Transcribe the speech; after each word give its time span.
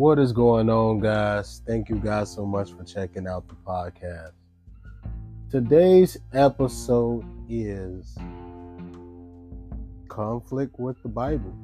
What 0.00 0.18
is 0.18 0.32
going 0.32 0.70
on, 0.70 1.00
guys? 1.00 1.60
Thank 1.66 1.90
you 1.90 1.96
guys 1.96 2.32
so 2.32 2.46
much 2.46 2.72
for 2.72 2.82
checking 2.84 3.26
out 3.26 3.46
the 3.48 3.54
podcast. 3.54 4.32
Today's 5.50 6.16
episode 6.32 7.22
is 7.50 8.16
conflict 10.08 10.80
with 10.80 10.96
the 11.02 11.08
Bible. 11.10 11.54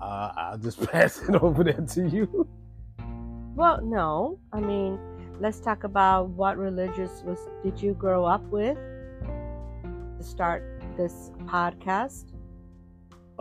Uh, 0.00 0.32
I'll 0.38 0.56
just 0.56 0.80
pass 0.90 1.20
it 1.28 1.34
over 1.34 1.62
there 1.62 1.74
to 1.74 2.08
you. 2.08 2.48
Well, 3.54 3.82
no. 3.82 4.38
I 4.54 4.60
mean, 4.60 4.98
let's 5.38 5.60
talk 5.60 5.84
about 5.84 6.30
what 6.30 6.56
religious 6.56 7.22
was 7.26 7.40
did 7.62 7.82
you 7.82 7.92
grow 7.92 8.24
up 8.24 8.42
with 8.44 8.78
to 9.26 10.22
start 10.24 10.80
this 10.96 11.30
podcast? 11.44 12.31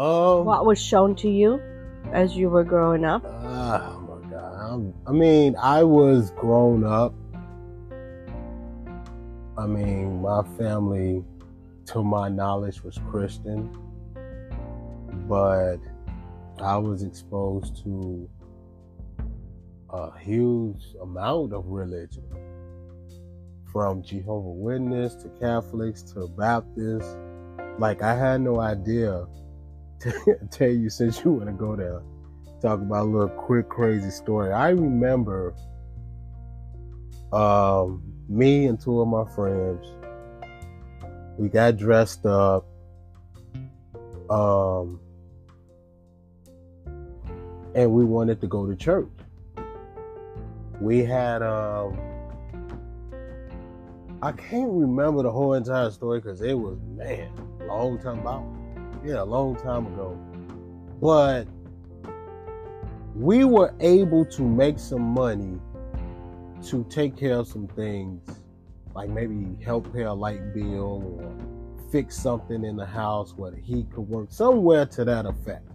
Um, 0.02 0.46
What 0.46 0.66
was 0.66 0.82
shown 0.82 1.14
to 1.18 1.30
you 1.30 1.62
as 2.12 2.36
you 2.36 2.50
were 2.50 2.64
growing 2.64 3.06
up? 3.06 3.24
Oh 3.24 4.00
my 4.10 4.32
god! 4.32 4.74
I'm, 4.74 4.94
I 5.06 5.12
mean, 5.12 5.56
I 5.62 5.84
was 5.84 6.32
grown 6.32 6.84
up. 6.84 7.14
I 9.60 9.68
mean, 9.68 10.24
my 10.24 10.42
family, 10.58 11.24
to 11.86 12.04
my 12.04 12.30
knowledge, 12.30 12.84
was 12.84 13.00
Christian, 13.12 13.70
but 15.30 15.78
I 16.60 16.78
was 16.78 17.04
exposed 17.04 17.84
to 17.84 18.28
a 19.92 20.18
huge 20.18 20.96
amount 21.00 21.54
of 21.54 21.68
religion, 21.68 22.24
from 23.72 24.02
Jehovah 24.02 24.50
Witness 24.50 25.14
to 25.18 25.30
Catholics 25.40 26.02
to 26.14 26.28
Baptists. 26.28 27.16
Like 27.78 28.02
I 28.02 28.16
had 28.16 28.42
no 28.42 28.60
idea. 28.60 29.28
Tell 30.52 30.70
you, 30.70 30.90
since 30.90 31.24
you 31.24 31.32
want 31.32 31.48
to 31.48 31.54
go 31.54 31.76
there, 31.76 32.02
talk 32.62 32.80
about 32.80 33.04
a 33.04 33.10
little 33.10 33.30
quick 33.30 33.70
crazy 33.70 34.10
story. 34.10 34.52
I 34.52 34.70
remember 34.70 35.54
um, 37.32 38.04
me 38.28 38.66
and 38.66 38.80
two 38.80 39.02
of 39.02 39.08
my 39.08 39.26
friends. 39.36 39.86
We 41.38 41.50
got 41.50 41.78
dressed 41.78 42.26
up. 42.26 42.66
Um, 44.30 45.00
and 47.76 47.92
we 47.92 48.04
wanted 48.04 48.42
to 48.42 48.48
go 48.48 48.66
to 48.68 48.76
church. 48.76 49.08
We 50.80 51.04
had 51.04 51.42
um 51.42 52.00
I 54.24 54.32
can't 54.32 54.72
remember 54.72 55.24
the 55.24 55.32
whole 55.32 55.54
entire 55.54 55.90
story 55.90 56.20
because 56.20 56.42
it 56.42 56.54
was 56.54 56.78
man, 56.96 57.32
long 57.68 58.00
time 58.00 58.20
about 58.20 58.44
yeah, 59.04 59.22
a 59.22 59.26
long 59.26 59.56
time 59.56 59.88
ago. 59.88 60.18
But 61.02 61.48
we 63.16 63.44
were 63.44 63.74
able 63.80 64.26
to 64.26 64.42
make 64.44 64.80
some 64.80 65.02
money 65.02 65.60
to 66.68 66.86
take 66.90 67.18
care 67.18 67.36
of 67.36 67.48
some 67.48 67.68
things, 67.68 68.22
like 68.96 69.10
maybe 69.10 69.58
help 69.64 69.92
pay 69.94 70.04
a 70.04 70.14
light 70.14 70.54
bill 70.54 71.20
or 71.20 71.36
fix 71.92 72.16
something 72.18 72.64
in 72.64 72.78
the 72.78 72.86
house 72.86 73.34
where 73.36 73.56
he 73.56 73.84
could 73.86 74.08
work 74.08 74.32
somewhere 74.32 74.86
to 74.86 75.04
that 75.06 75.26
effect. 75.26 75.68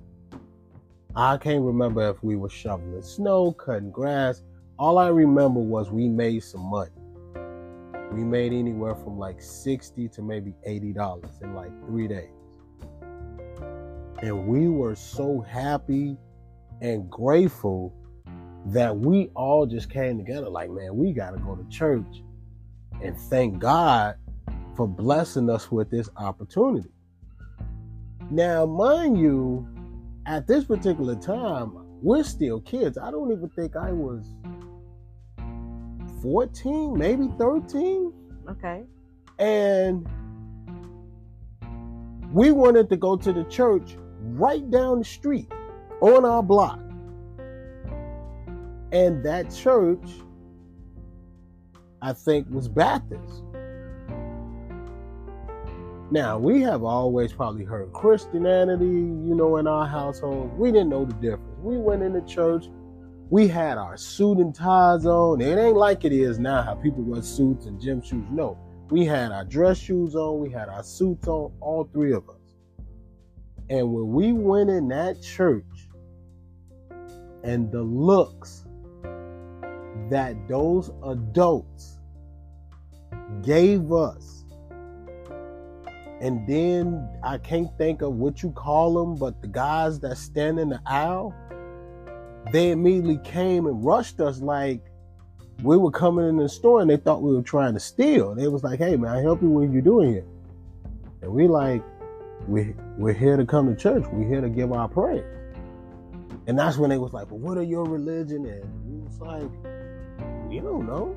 I 1.15 1.37
can't 1.39 1.63
remember 1.63 2.09
if 2.09 2.23
we 2.23 2.37
were 2.37 2.51
shoveling 2.51 3.03
snow, 3.03 3.53
cutting 3.53 3.91
grass. 3.91 4.43
All 4.79 4.99
I 4.99 5.09
remember 5.09 5.61
was 5.61 5.91
we 5.91 6.09
made 6.09 6.43
some 6.43 6.61
money. 6.61 6.91
We 8.13 8.23
made 8.23 8.53
anywhere 8.53 8.95
from 8.95 9.19
like 9.19 9.41
60 9.43 10.09
to 10.11 10.23
maybe 10.23 10.55
$80 10.67 11.43
in 11.43 11.55
like 11.55 11.71
three 11.87 12.07
days. 12.07 12.29
And 14.23 14.47
we 14.47 14.69
were 14.69 14.95
so 14.95 15.41
happy 15.41 16.17
and 16.81 17.11
grateful 17.11 17.95
that 18.67 18.97
we 18.97 19.31
all 19.35 19.67
just 19.67 19.91
came 19.91 20.19
together 20.19 20.49
like, 20.49 20.71
man, 20.71 20.97
we 20.97 21.13
got 21.13 21.31
to 21.31 21.39
go 21.39 21.55
to 21.55 21.69
church 21.69 22.23
and 23.03 23.19
thank 23.19 23.59
God 23.59 24.17
for 24.77 24.89
blessing 24.89 25.49
us 25.49 25.71
with 25.71 25.91
this 25.91 26.09
opportunity. 26.17 26.91
Now, 28.31 28.67
mind 28.67 29.19
you, 29.19 29.69
at 30.27 30.47
this 30.47 30.65
particular 30.65 31.15
time, 31.15 31.73
we're 32.03 32.25
still 32.25 32.61
kids. 32.61 32.99
I 32.99 33.11
don't 33.11 33.31
even 33.31 33.49
think 33.51 33.77
I 33.77 33.93
was 33.93 34.35
14, 36.23 36.99
maybe 36.99 37.29
13. 37.39 38.13
Okay. 38.49 38.83
And 39.39 40.09
we 42.33 42.51
wanted 42.51 42.89
to 42.91 42.97
go 42.97 43.17
to 43.17 43.33
the 43.33 43.45
church 43.45 43.97
right 44.35 44.69
down 44.71 44.99
the 44.99 45.05
street 45.05 45.51
on 46.01 46.25
our 46.25 46.43
block. 46.43 46.81
And 48.93 49.25
that 49.25 49.53
church, 49.55 50.09
I 52.03 52.13
think, 52.13 52.47
was 52.51 52.69
Baptist. 52.69 53.43
Now, 56.11 56.39
we 56.39 56.63
have 56.63 56.85
always 56.85 57.33
probably 57.33 57.65
heard 57.65 57.93
Christianity, 57.93 58.85
you 58.85 59.35
know, 59.35 59.57
in 59.57 59.67
our 59.67 59.87
household. 59.87 60.57
We 60.57 60.71
didn't 60.71 60.91
know 60.91 61.05
the 61.05 61.15
difference. 61.15 61.59
We 61.61 61.79
went 61.79 62.03
into 62.03 62.21
church, 62.23 62.67
we 63.29 63.49
had 63.49 63.77
our 63.77 63.97
suit 63.97 64.39
and 64.39 64.55
ties 64.55 65.05
on. 65.05 65.41
It 65.41 65.59
ain't 65.59 65.77
like 65.77 66.05
it 66.05 66.13
is 66.13 66.39
now, 66.39 66.63
how 66.63 66.77
people 66.77 67.03
wear 67.03 67.23
suits 67.23 67.67
and 67.67 67.81
gym 67.81 68.01
shoes. 68.01 68.25
No, 68.31 68.57
we 68.89 69.05
had 69.05 69.33
our 69.33 69.45
dress 69.45 69.79
shoes 69.79 70.15
on, 70.15 70.39
we 70.39 70.49
had 70.49 70.69
our 70.69 70.85
suits 70.85 71.27
on, 71.27 71.53
all 71.61 71.89
three 71.93 72.13
of 72.13 72.29
us. 72.29 72.36
And 73.69 73.93
when 73.93 74.09
we 74.13 74.33
went 74.33 74.71
in 74.71 74.89
that 74.89 75.21
church, 75.23 75.65
and 77.43 77.71
the 77.71 77.83
looks 77.83 78.65
that 80.11 80.37
those 80.49 80.91
adults 81.05 81.99
gave 83.43 83.93
us, 83.93 84.45
and 86.21 86.47
then 86.49 87.09
I 87.23 87.39
can't 87.39 87.77
think 87.77 88.03
of 88.03 88.15
what 88.15 88.43
you 88.43 88.51
call 88.51 88.95
them, 88.95 89.17
but 89.17 89.43
the 89.43 89.49
guys 89.49 90.01
that 90.01 90.17
stand 90.17 90.59
in 90.59 90.71
the 90.71 90.81
aisle, 90.87 91.35
they 92.53 92.71
immediately 92.71 93.19
came 93.19 93.67
and 93.67 93.85
rushed 93.85 94.21
us 94.21 94.41
like 94.41 94.81
we 95.63 95.77
were 95.77 95.91
coming 95.91 96.29
in 96.29 96.37
the 96.37 96.49
store 96.49 96.81
and 96.81 96.91
they 96.91 96.97
thought 96.97 97.23
we 97.23 97.35
were 97.35 97.43
trying 97.43 97.75
to 97.75 97.81
steal. 97.81 98.35
They 98.35 98.49
was 98.49 98.63
like, 98.63 98.79
"Hey 98.79 98.97
man, 98.97 99.11
I 99.11 99.21
help 99.21 99.43
you. 99.43 99.49
What 99.49 99.71
you 99.71 99.83
doing 99.83 100.13
here?" 100.13 100.25
And 101.23 101.33
we 101.33 101.49
like, 101.49 101.83
we 102.47 102.75
we're 102.97 103.13
here 103.15 103.37
to 103.37 103.45
come 103.45 103.67
to 103.69 103.81
church. 103.81 104.05
We're 104.13 104.29
here 104.29 104.41
to 104.41 104.49
give 104.49 104.73
our 104.73 104.89
praise. 104.89 105.25
And 106.47 106.59
that's 106.59 106.77
when 106.77 106.91
they 106.91 106.99
was 106.99 107.13
like, 107.13 107.31
"Well, 107.31 107.41
what 107.41 107.59
are 107.59 107.63
your 107.63 107.85
religion?" 107.85 108.47
And 108.47 108.65
we 108.85 108.99
was 109.05 109.21
like, 109.21 109.51
"We 110.49 110.61
don't 110.61 110.87
know. 110.87 111.17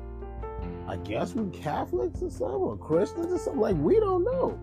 I 0.88 0.96
guess 0.96 1.34
we're 1.34 1.50
Catholics 1.50 2.22
or 2.22 2.30
something, 2.30 2.60
or 2.60 2.76
Christians 2.76 3.32
or 3.32 3.38
something. 3.38 3.60
Like 3.60 3.76
we 3.76 4.00
don't 4.00 4.24
know." 4.24 4.58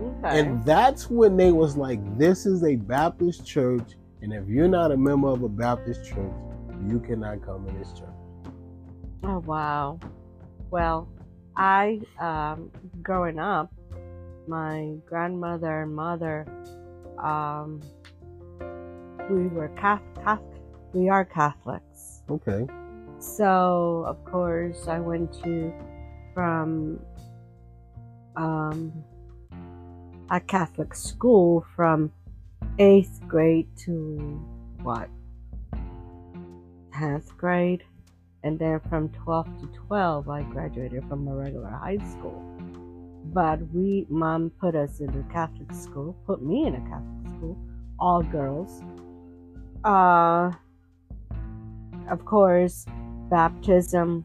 Okay. 0.00 0.40
And 0.40 0.64
that's 0.64 1.10
when 1.10 1.36
they 1.36 1.52
was 1.52 1.76
like, 1.76 2.00
"This 2.16 2.46
is 2.46 2.64
a 2.64 2.76
Baptist 2.76 3.46
church, 3.46 3.96
and 4.22 4.32
if 4.32 4.48
you're 4.48 4.68
not 4.68 4.92
a 4.92 4.96
member 4.96 5.28
of 5.28 5.42
a 5.42 5.48
Baptist 5.48 6.04
church, 6.04 6.32
you 6.88 6.98
cannot 6.98 7.42
come 7.42 7.68
in 7.68 7.78
this 7.78 7.92
church." 7.92 8.08
Oh 9.24 9.38
wow. 9.40 10.00
Well, 10.70 11.08
I 11.54 12.00
um 12.18 12.70
growing 13.02 13.38
up, 13.38 13.72
my 14.46 14.94
grandmother 15.06 15.82
and 15.82 15.94
mother 15.94 16.46
um 17.18 17.80
we 19.30 19.46
were 19.46 19.68
Catholic, 19.68 20.40
we 20.92 21.08
are 21.08 21.24
Catholics. 21.24 22.22
Okay. 22.28 22.66
So, 23.18 24.04
of 24.06 24.22
course, 24.24 24.88
I 24.88 24.98
went 24.98 25.32
to 25.44 25.72
from 26.34 27.00
um 28.36 28.92
a 30.30 30.40
Catholic 30.40 30.94
school 30.94 31.64
from 31.76 32.10
8th 32.78 33.26
grade 33.28 33.68
to 33.84 34.40
what? 34.82 35.08
10th 36.94 37.36
grade 37.36 37.84
and 38.44 38.58
then 38.58 38.80
from 38.88 39.08
12 39.10 39.46
to 39.60 39.66
12 39.86 40.28
i 40.28 40.42
graduated 40.42 41.02
from 41.08 41.26
a 41.26 41.34
regular 41.34 41.70
high 41.70 41.98
school 41.98 42.42
but 43.26 43.58
we 43.72 44.06
mom 44.08 44.50
put 44.60 44.74
us 44.74 45.00
in 45.00 45.08
a 45.10 45.32
catholic 45.32 45.72
school 45.72 46.16
put 46.26 46.42
me 46.42 46.66
in 46.66 46.74
a 46.74 46.80
catholic 46.80 47.36
school 47.36 47.56
all 47.98 48.22
girls 48.22 48.82
uh 49.84 50.50
of 52.10 52.24
course 52.24 52.84
baptism 53.30 54.24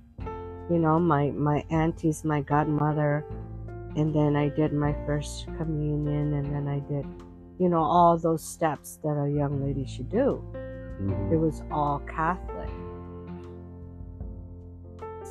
you 0.70 0.80
know 0.80 1.00
my 1.00 1.30
my 1.32 1.64
auntie's 1.70 2.24
my 2.24 2.42
godmother 2.42 3.24
and 3.96 4.14
then 4.14 4.36
i 4.36 4.50
did 4.50 4.74
my 4.74 4.94
first 5.06 5.46
communion 5.58 6.34
and 6.34 6.46
then 6.54 6.68
i 6.68 6.80
did 6.80 7.06
you 7.60 7.70
know 7.70 7.82
all 7.82 8.18
those 8.18 8.44
steps 8.44 9.00
that 9.04 9.18
a 9.18 9.30
young 9.30 9.64
lady 9.64 9.86
should 9.86 10.10
do 10.10 10.44
Mhm. 11.02 11.32
it 11.32 11.38
was 11.38 11.62
all 11.70 12.00
Catholic. 12.08 12.57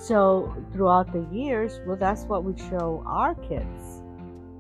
So 0.03 0.55
throughout 0.73 1.13
the 1.13 1.27
years, 1.33 1.81
well, 1.87 1.97
that's 1.97 2.25
what 2.25 2.45
we 2.45 2.57
show 2.69 3.03
our 3.07 3.35
kids. 3.35 4.03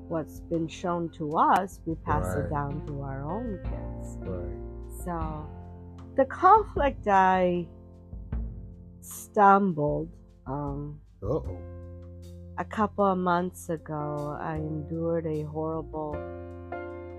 what's 0.09 0.39
been 0.39 0.69
shown 0.69 1.09
to 1.09 1.37
us, 1.37 1.81
we 1.85 1.97
pass 1.97 2.27
Right. 2.29 2.45
it 2.45 2.51
down 2.51 2.87
to 2.87 3.03
our 3.03 3.25
own 3.25 3.59
kids. 3.65 4.17
Right. 4.21 5.03
So, 5.05 5.45
the 6.15 6.25
conflict 6.27 7.09
I 7.09 7.67
stumbled 9.01 10.09
um, 10.47 11.01
a 12.59 12.65
couple 12.65 13.05
of 13.05 13.19
months 13.19 13.69
ago. 13.69 14.37
I 14.41 14.57
endured 14.59 15.27
a 15.27 15.43
horrible, 15.43 16.15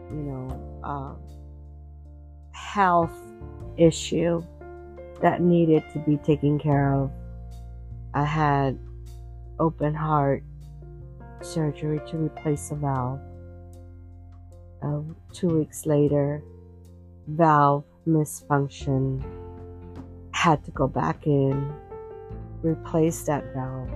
you 0.10 0.24
know, 0.24 0.48
uh, 0.82 1.16
health 2.52 3.20
issue 3.76 4.42
that 5.22 5.42
needed 5.42 5.84
to 5.92 6.00
be 6.00 6.16
taken 6.18 6.58
care 6.58 6.94
of. 6.94 7.12
I 8.14 8.24
had 8.24 8.80
open 9.60 9.94
heart 9.94 10.44
surgery 11.42 12.02
to 12.10 12.18
replace 12.18 12.72
a 12.72 12.76
valve. 12.76 13.20
Uh, 14.82 15.02
two 15.34 15.48
weeks 15.48 15.86
later, 15.86 16.44
valve 17.28 17.84
misfunction. 18.08 19.24
Had 20.32 20.64
to 20.66 20.72
go 20.72 20.88
back 20.88 21.26
in, 21.26 21.74
replace 22.62 23.24
that 23.24 23.44
valve, 23.54 23.90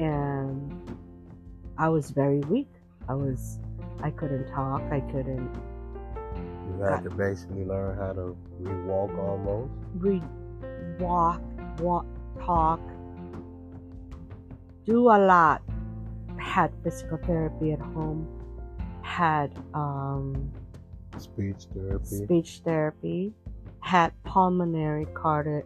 and 0.00 0.96
I 1.76 1.88
was 1.90 2.10
very 2.10 2.40
weak. 2.40 2.70
I 3.08 3.14
was, 3.14 3.58
I 4.02 4.10
couldn't 4.10 4.48
talk. 4.48 4.80
I 4.90 5.00
couldn't 5.00 5.54
You 6.68 6.82
had 6.82 7.04
to 7.04 7.10
basically 7.10 7.64
learn 7.64 7.98
how 7.98 8.14
to 8.14 8.36
re-walk 8.58 9.10
almost. 9.18 9.70
read, 9.96 10.22
walk, 10.98 11.42
walk, 11.78 12.06
talk, 12.44 12.80
do 14.84 15.08
a 15.08 15.18
lot. 15.18 15.62
Had 16.38 16.72
physical 16.82 17.18
therapy 17.18 17.72
at 17.72 17.80
home. 17.80 18.28
Had 19.02 19.52
um, 19.72 20.52
Speech 21.18 21.66
therapy. 21.74 22.04
speech 22.04 22.60
therapy. 22.64 23.32
Had 23.80 24.12
pulmonary 24.24 25.06
cardiac 25.14 25.64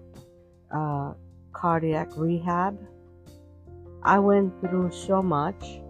uh, 0.74 1.12
cardiac 1.52 2.08
rehab. 2.16 2.78
I 4.02 4.18
went 4.18 4.52
through 4.60 4.90
so 4.92 5.22
much. 5.22 5.80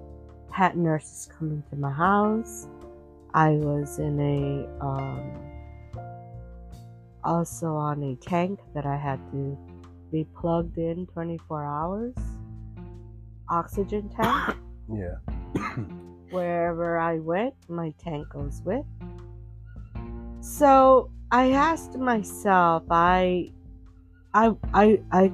Had 0.50 0.76
nurses 0.76 1.28
coming 1.38 1.62
to 1.70 1.76
my 1.76 1.92
house. 1.92 2.68
I 3.34 3.50
was 3.50 3.98
in 3.98 4.18
a 4.20 4.84
um, 4.84 5.32
also 7.24 7.74
on 7.74 8.02
a 8.02 8.16
tank 8.16 8.60
that 8.74 8.86
I 8.86 8.96
had 8.96 9.20
to 9.32 9.58
be 10.10 10.24
plugged 10.38 10.78
in 10.78 11.06
24 11.06 11.64
hours. 11.64 12.14
Oxygen 13.50 14.08
tank. 14.10 14.56
Yeah. 14.90 15.16
Wherever 16.30 16.96
I 16.96 17.18
went, 17.18 17.52
my 17.68 17.92
tank 18.02 18.26
goes 18.30 18.62
with. 18.64 18.86
So 20.40 21.10
I 21.30 21.50
asked 21.50 21.98
myself, 21.98 22.84
I, 22.90 23.50
I, 24.32 24.54
I, 24.72 25.02
I, 25.12 25.32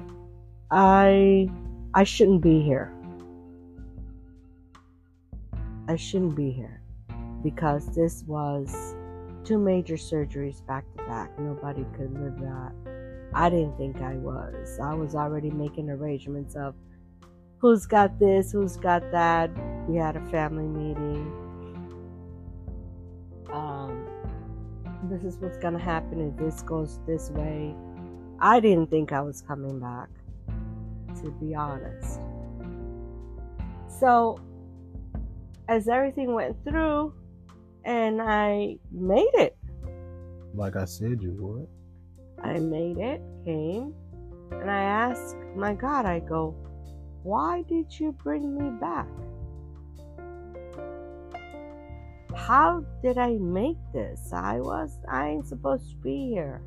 I, 0.71 1.49
I 1.93 2.03
shouldn't 2.03 2.41
be 2.41 2.61
here. 2.61 2.91
I 5.87 5.95
shouldn't 5.95 6.35
be 6.35 6.51
here 6.51 6.81
because 7.43 7.95
this 7.95 8.23
was 8.27 8.95
two 9.45 9.59
major 9.59 9.95
surgeries 9.95 10.65
back 10.65 10.83
to 10.97 11.03
back. 11.05 11.37
Nobody 11.39 11.85
could 11.95 12.11
live 12.19 12.39
that. 12.41 12.94
I 13.33 13.49
didn't 13.49 13.77
think 13.77 14.01
I 14.01 14.15
was. 14.15 14.79
I 14.81 14.93
was 14.93 15.15
already 15.15 15.51
making 15.51 15.89
arrangements 15.89 16.55
of 16.55 16.75
who's 17.57 17.85
got 17.85 18.19
this, 18.19 18.51
who's 18.51 18.77
got 18.77 19.11
that. 19.11 19.49
We 19.87 19.97
had 19.97 20.15
a 20.15 20.25
family 20.29 20.67
meeting. 20.67 21.31
Um, 23.51 24.07
this 25.09 25.23
is 25.23 25.37
what's 25.39 25.57
gonna 25.57 25.79
happen 25.79 26.19
if 26.21 26.37
this 26.37 26.61
goes 26.61 26.99
this 27.05 27.29
way. 27.31 27.75
I 28.39 28.59
didn't 28.59 28.89
think 28.89 29.11
I 29.11 29.21
was 29.21 29.41
coming 29.41 29.79
back, 29.79 30.09
to 31.21 31.31
be 31.31 31.55
honest. 31.55 32.19
So, 33.87 34.39
as 35.67 35.87
everything 35.87 36.33
went 36.33 36.61
through, 36.65 37.13
and 37.85 38.21
I 38.21 38.77
made 38.91 39.31
it, 39.35 39.57
Like 40.53 40.75
I 40.75 40.85
said, 40.85 41.21
you 41.21 41.35
would. 41.39 41.67
I 42.49 42.59
made 42.59 42.97
it, 42.97 43.21
came, 43.45 43.93
and 44.51 44.69
I 44.69 44.81
asked 44.81 45.35
my 45.55 45.73
God, 45.73 46.05
I 46.05 46.19
go, 46.19 46.55
why 47.23 47.63
did 47.63 47.99
you 47.99 48.11
bring 48.11 48.57
me 48.57 48.69
back? 48.79 49.07
How 52.35 52.85
did 53.01 53.17
I 53.17 53.37
make 53.37 53.77
this? 53.93 54.31
I 54.33 54.59
was, 54.59 54.97
I 55.09 55.29
ain't 55.29 55.47
supposed 55.47 55.89
to 55.89 55.95
be 55.97 56.29
here. 56.29 56.61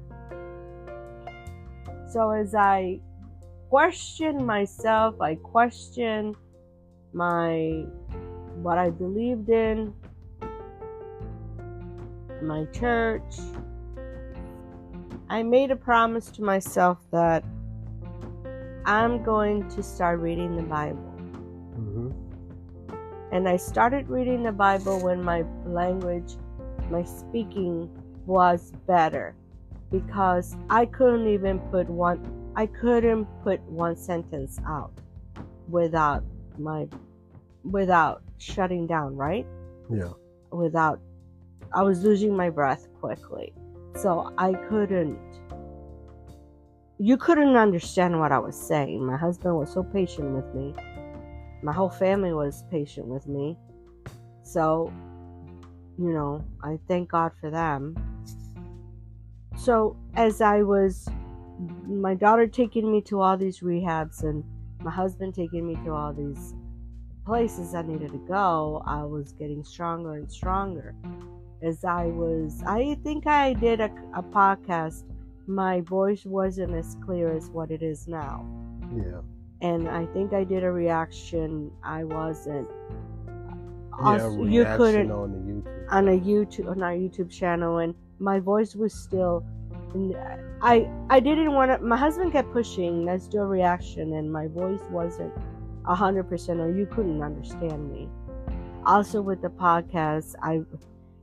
So 2.11 2.31
as 2.31 2.55
I 2.55 3.01
question 3.69 4.45
myself, 4.45 5.21
I 5.21 5.35
question 5.37 6.35
my, 7.13 7.85
what 8.63 8.79
I 8.79 8.91
believed 8.91 9.51
in, 9.51 9.93
my 12.43 12.65
church, 12.73 13.37
I 15.31 15.43
made 15.43 15.71
a 15.71 15.77
promise 15.77 16.31
to 16.33 16.43
myself 16.43 16.99
that 17.11 17.45
I'm 18.87 19.23
going 19.23 19.69
to 19.71 19.83
start 19.83 20.21
reading 20.21 20.57
the 20.57 20.63
Bible. 20.63 21.15
Mm-hmm. 21.79 22.11
And 23.33 23.47
I 23.47 23.59
started 23.59 24.09
reading 24.09 24.43
the 24.43 24.53
Bible 24.53 25.03
when 25.05 25.23
my 25.23 25.45
language, 25.67 26.37
my 26.91 27.05
speaking 27.05 27.91
was 28.25 28.73
better 28.87 29.35
because 29.91 30.57
I 30.71 30.87
couldn't 30.87 31.29
even 31.29 31.59
put 31.71 31.89
one 31.89 32.53
I 32.57 32.67
couldn't 32.67 33.27
put 33.43 33.61
one 33.63 33.97
sentence 33.97 34.59
out 34.67 34.93
without 35.69 36.25
my 36.59 36.89
without 37.65 38.23
shutting 38.39 38.87
down, 38.87 39.15
right? 39.17 39.47
Yeah. 39.91 40.13
without 40.51 41.01
I 41.75 41.83
was 41.83 42.03
losing 42.03 42.35
my 42.35 42.49
breath 42.49 42.89
quickly. 43.01 43.53
So 44.03 44.33
I 44.39 44.55
couldn't 44.69 45.19
you 47.01 47.17
couldn't 47.17 47.57
understand 47.57 48.19
what 48.19 48.33
I 48.33 48.39
was 48.39 48.57
saying. 48.57 49.05
My 49.05 49.17
husband 49.17 49.57
was 49.57 49.73
so 49.73 49.85
patient 49.85 50.35
with 50.35 50.53
me. 50.55 50.75
My 51.63 51.73
whole 51.73 51.91
family 51.91 52.33
was 52.33 52.65
patient 52.71 53.07
with 53.07 53.27
me. 53.29 53.57
So, 54.43 54.93
you 55.97 56.13
know, 56.13 56.45
I 56.63 56.79
thank 56.89 57.11
God 57.11 57.33
for 57.41 57.51
them. 57.51 57.97
So, 59.57 59.97
as 60.15 60.41
I 60.41 60.63
was 60.63 61.09
my 61.87 62.15
daughter 62.15 62.47
taking 62.47 62.91
me 62.91 63.01
to 63.03 63.21
all 63.21 63.37
these 63.37 63.61
rehabs 63.61 64.23
and 64.23 64.45
my 64.81 64.93
husband 64.93 65.35
taking 65.35 65.67
me 65.67 65.77
to 65.85 65.93
all 65.93 66.13
these 66.13 66.55
places 67.27 67.75
I 67.75 67.83
needed 67.83 68.13
to 68.13 68.25
go, 68.29 68.83
I 68.87 69.05
was 69.05 69.33
getting 69.33 69.65
stronger 69.65 70.15
and 70.15 70.31
stronger. 70.31 70.95
As 71.63 71.85
I 71.85 72.07
was, 72.07 72.63
I 72.67 72.97
think 73.03 73.27
I 73.27 73.53
did 73.53 73.81
a, 73.81 73.91
a 74.15 74.23
podcast. 74.23 75.05
My 75.47 75.81
voice 75.81 76.25
wasn't 76.25 76.75
as 76.75 76.97
clear 77.05 77.37
as 77.37 77.51
what 77.51 77.71
it 77.71 77.83
is 77.83 78.07
now. 78.07 78.47
Yeah. 78.95 79.21
And 79.61 79.89
I 79.89 80.07
think 80.07 80.33
I 80.33 80.45
did 80.45 80.63
a 80.63 80.71
reaction. 80.71 81.73
I 81.83 82.05
wasn't. 82.05 82.69
Yeah. 84.01 84.31
You 84.45 84.65
couldn't 84.77 85.11
on 85.11 85.33
the 85.33 85.39
YouTube. 85.39 85.93
on 85.93 86.09
a 86.09 86.21
YouTube 86.21 86.71
on 86.71 86.83
our 86.83 86.93
YouTube 86.93 87.31
channel, 87.31 87.79
and 87.79 87.95
my 88.21 88.39
voice 88.39 88.77
was 88.77 88.95
still. 88.95 89.45
I 90.63 90.89
I 91.11 91.19
didn't 91.19 91.53
want 91.53 91.73
to. 91.73 91.85
My 91.85 91.97
husband 91.97 92.31
kept 92.33 92.53
pushing. 92.53 93.05
Let's 93.05 93.27
do 93.27 93.39
a 93.39 93.47
reaction, 93.47 94.13
and 94.13 94.33
my 94.33 94.47
voice 94.47 94.83
wasn't 94.91 95.33
a 95.87 95.95
hundred 95.95 96.29
percent, 96.29 96.61
or 96.61 96.71
you 96.71 96.87
couldn't 96.87 97.23
understand 97.23 97.91
me. 97.91 98.09
Also, 98.87 99.21
with 99.21 99.43
the 99.43 99.49
podcast, 99.49 100.37
I 100.43 100.61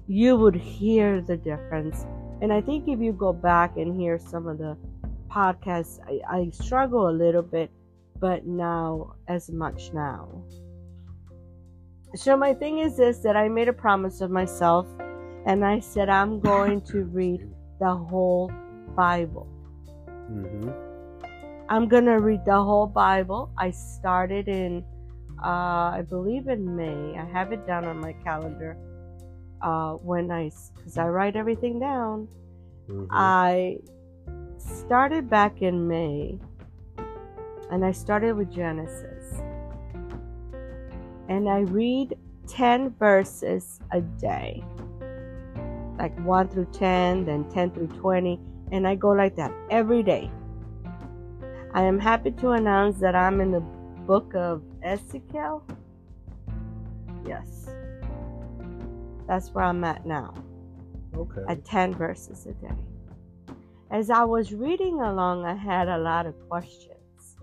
you 0.08 0.36
would 0.38 0.56
hear 0.56 1.22
the 1.22 1.38
difference, 1.38 2.06
and 2.42 2.52
I 2.54 2.62
think 2.62 2.88
if 2.88 3.00
you 3.00 3.14
go 3.14 3.34
back 3.34 3.78
and 3.78 3.96
hear 4.00 4.20
some 4.20 4.48
of 4.48 4.58
the 4.58 4.78
podcasts, 5.30 6.00
I, 6.08 6.38
I 6.38 6.50
struggle 6.52 7.10
a 7.10 7.12
little 7.12 7.42
bit, 7.42 7.72
but 8.20 8.46
now 8.46 9.16
as 9.28 9.50
much 9.50 9.92
now. 9.94 10.44
So 12.16 12.38
my 12.38 12.54
thing 12.54 12.80
is 12.80 12.96
this 12.96 13.20
that 13.20 13.36
I 13.36 13.50
made 13.50 13.68
a 13.68 13.74
promise 13.74 14.22
of 14.22 14.32
myself 14.32 14.88
and 15.46 15.66
I 15.66 15.80
said 15.80 16.10
I'm 16.10 16.40
going 16.40 16.82
to 16.82 17.04
read 17.04 17.42
the 17.80 17.94
whole 17.94 18.52
Bible. 18.96 19.48
Mm-hmm. 20.32 20.70
I'm 21.68 21.90
going 21.90 22.06
to 22.06 22.20
read 22.20 22.46
the 22.46 22.64
whole 22.64 22.88
Bible. 22.88 23.52
I 23.58 23.72
started 23.72 24.48
in 24.48 24.86
uh, 25.44 25.92
I 26.00 26.04
believe 26.08 26.48
in 26.48 26.76
May. 26.76 27.20
I 27.20 27.26
have 27.26 27.52
it 27.52 27.68
down 27.68 27.86
on 27.86 28.00
my 28.00 28.14
calendar. 28.24 28.78
Uh, 29.62 29.94
when 29.94 30.32
I 30.32 30.52
cuz 30.84 30.98
I 30.98 31.08
write 31.08 31.36
everything 31.36 31.80
down. 31.80 32.28
Mm-hmm. 32.90 33.08
I 33.10 33.80
started 34.58 35.30
back 35.30 35.62
in 35.62 35.88
May 35.88 36.40
and 37.72 37.84
I 37.84 37.92
started 37.92 38.36
with 38.36 38.52
Genesis. 38.52 39.42
And 41.28 41.50
I 41.50 41.62
read 41.62 42.16
10 42.48 42.92
verses 42.92 43.80
a 43.92 44.02
day. 44.02 44.64
Like 45.98 46.18
1 46.20 46.50
through 46.50 46.68
10, 46.72 47.26
then 47.26 47.50
10 47.50 47.72
through 47.72 47.88
20. 47.88 48.40
And 48.72 48.88
I 48.88 48.96
go 48.96 49.10
like 49.10 49.36
that 49.38 49.52
every 49.70 50.04
day. 50.04 50.30
I 51.74 51.82
am 51.82 52.00
happy 52.00 52.32
to 52.32 52.52
announce 52.52 53.00
that 53.00 53.16
I'm 53.16 53.42
in 53.42 53.52
the 53.52 53.62
book 54.06 54.34
of 54.36 54.62
Ezekiel. 54.84 55.64
Yes. 57.28 57.68
That's 59.28 59.50
where 59.54 59.64
I'm 59.64 59.84
at 59.84 60.06
now. 60.06 60.34
Okay. 61.16 61.42
At 61.48 61.66
10 61.66 61.96
verses 61.96 62.46
a 62.46 62.54
day. 62.54 62.74
As 63.92 64.10
I 64.10 64.24
was 64.24 64.54
reading 64.54 65.02
along, 65.02 65.46
I 65.46 65.54
had 65.56 65.88
a 65.88 65.98
lot 65.98 66.26
of 66.26 66.36
questions. 66.50 67.38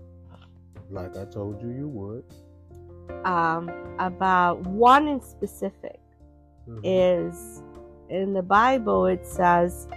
Like 0.89 1.15
I 1.17 1.25
told 1.25 1.61
you, 1.61 1.69
you 1.69 1.87
would. 1.87 2.23
Um, 3.25 3.71
about 3.99 4.59
one 4.67 5.07
in 5.07 5.21
specific 5.21 5.99
Mhm. 6.67 6.79
is 6.83 7.63
in 8.09 8.33
the 8.33 8.41
Bible 8.43 9.05
it 9.07 9.25
says 9.25 9.87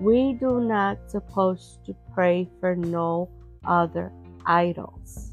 we 0.00 0.32
do 0.34 0.60
not 0.60 0.98
supposed 1.10 1.84
to 1.84 1.94
pray 2.14 2.48
for 2.60 2.74
no 2.76 3.28
other 3.64 4.12
idols. 4.46 5.25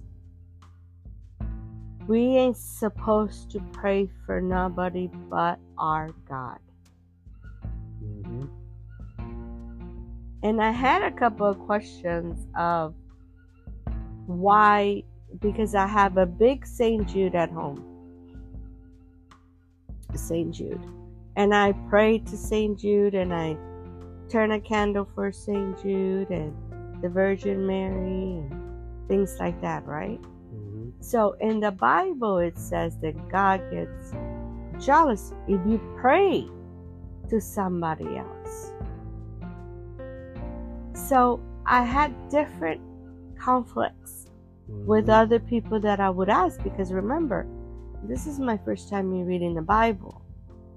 We 2.07 2.37
ain't 2.37 2.57
supposed 2.57 3.51
to 3.51 3.59
pray 3.71 4.09
for 4.25 4.41
nobody 4.41 5.07
but 5.29 5.59
our 5.77 6.09
God. 6.27 6.59
Mhm. 8.03 8.49
And 10.43 10.61
I 10.61 10.71
had 10.71 11.01
a 11.01 11.11
couple 11.11 11.47
of 11.47 11.57
questions 11.59 12.47
of 12.55 12.93
why, 14.27 15.03
because 15.39 15.75
I 15.75 15.87
have 15.87 16.17
a 16.17 16.25
big 16.25 16.65
St. 16.65 17.07
Jude 17.07 17.35
at 17.35 17.49
home. 17.49 17.81
St. 20.13 20.53
Jude. 20.53 20.81
And 21.35 21.55
I 21.55 21.71
pray 21.89 22.19
to 22.19 22.37
St. 22.37 22.77
Jude 22.77 23.15
and 23.15 23.33
I 23.33 23.57
turn 24.29 24.51
a 24.51 24.59
candle 24.59 25.05
for 25.15 25.31
St. 25.31 25.81
Jude 25.81 26.29
and 26.29 26.53
the 27.01 27.09
Virgin 27.09 27.65
Mary 27.65 28.37
and 28.37 29.07
things 29.07 29.37
like 29.39 29.59
that, 29.61 29.85
right? 29.87 30.19
So 31.03 31.35
in 31.41 31.59
the 31.59 31.71
Bible, 31.71 32.37
it 32.37 32.57
says 32.57 32.97
that 32.99 33.13
God 33.29 33.59
gets 33.69 34.13
jealous 34.79 35.33
if 35.49 35.59
you 35.67 35.77
pray 35.99 36.47
to 37.29 37.41
somebody 37.41 38.17
else. 38.17 38.71
So 40.93 41.41
I 41.65 41.83
had 41.83 42.15
different 42.29 42.79
conflicts 43.37 44.27
with 44.69 45.07
Mhm. 45.07 45.21
other 45.21 45.39
people 45.39 45.77
that 45.81 45.99
I 45.99 46.09
would 46.09 46.29
ask 46.29 46.63
because 46.63 46.93
remember, 46.93 47.45
this 48.03 48.25
is 48.25 48.39
my 48.39 48.55
first 48.55 48.89
time 48.89 49.11
me 49.11 49.23
reading 49.23 49.55
the 49.55 49.61
Bible. 49.61 50.21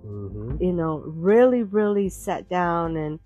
Mhm. 0.04 0.60
You 0.60 0.72
know, 0.72 1.04
really, 1.06 1.62
really 1.62 2.08
sat 2.08 2.48
down 2.48 2.96
and 2.96 3.20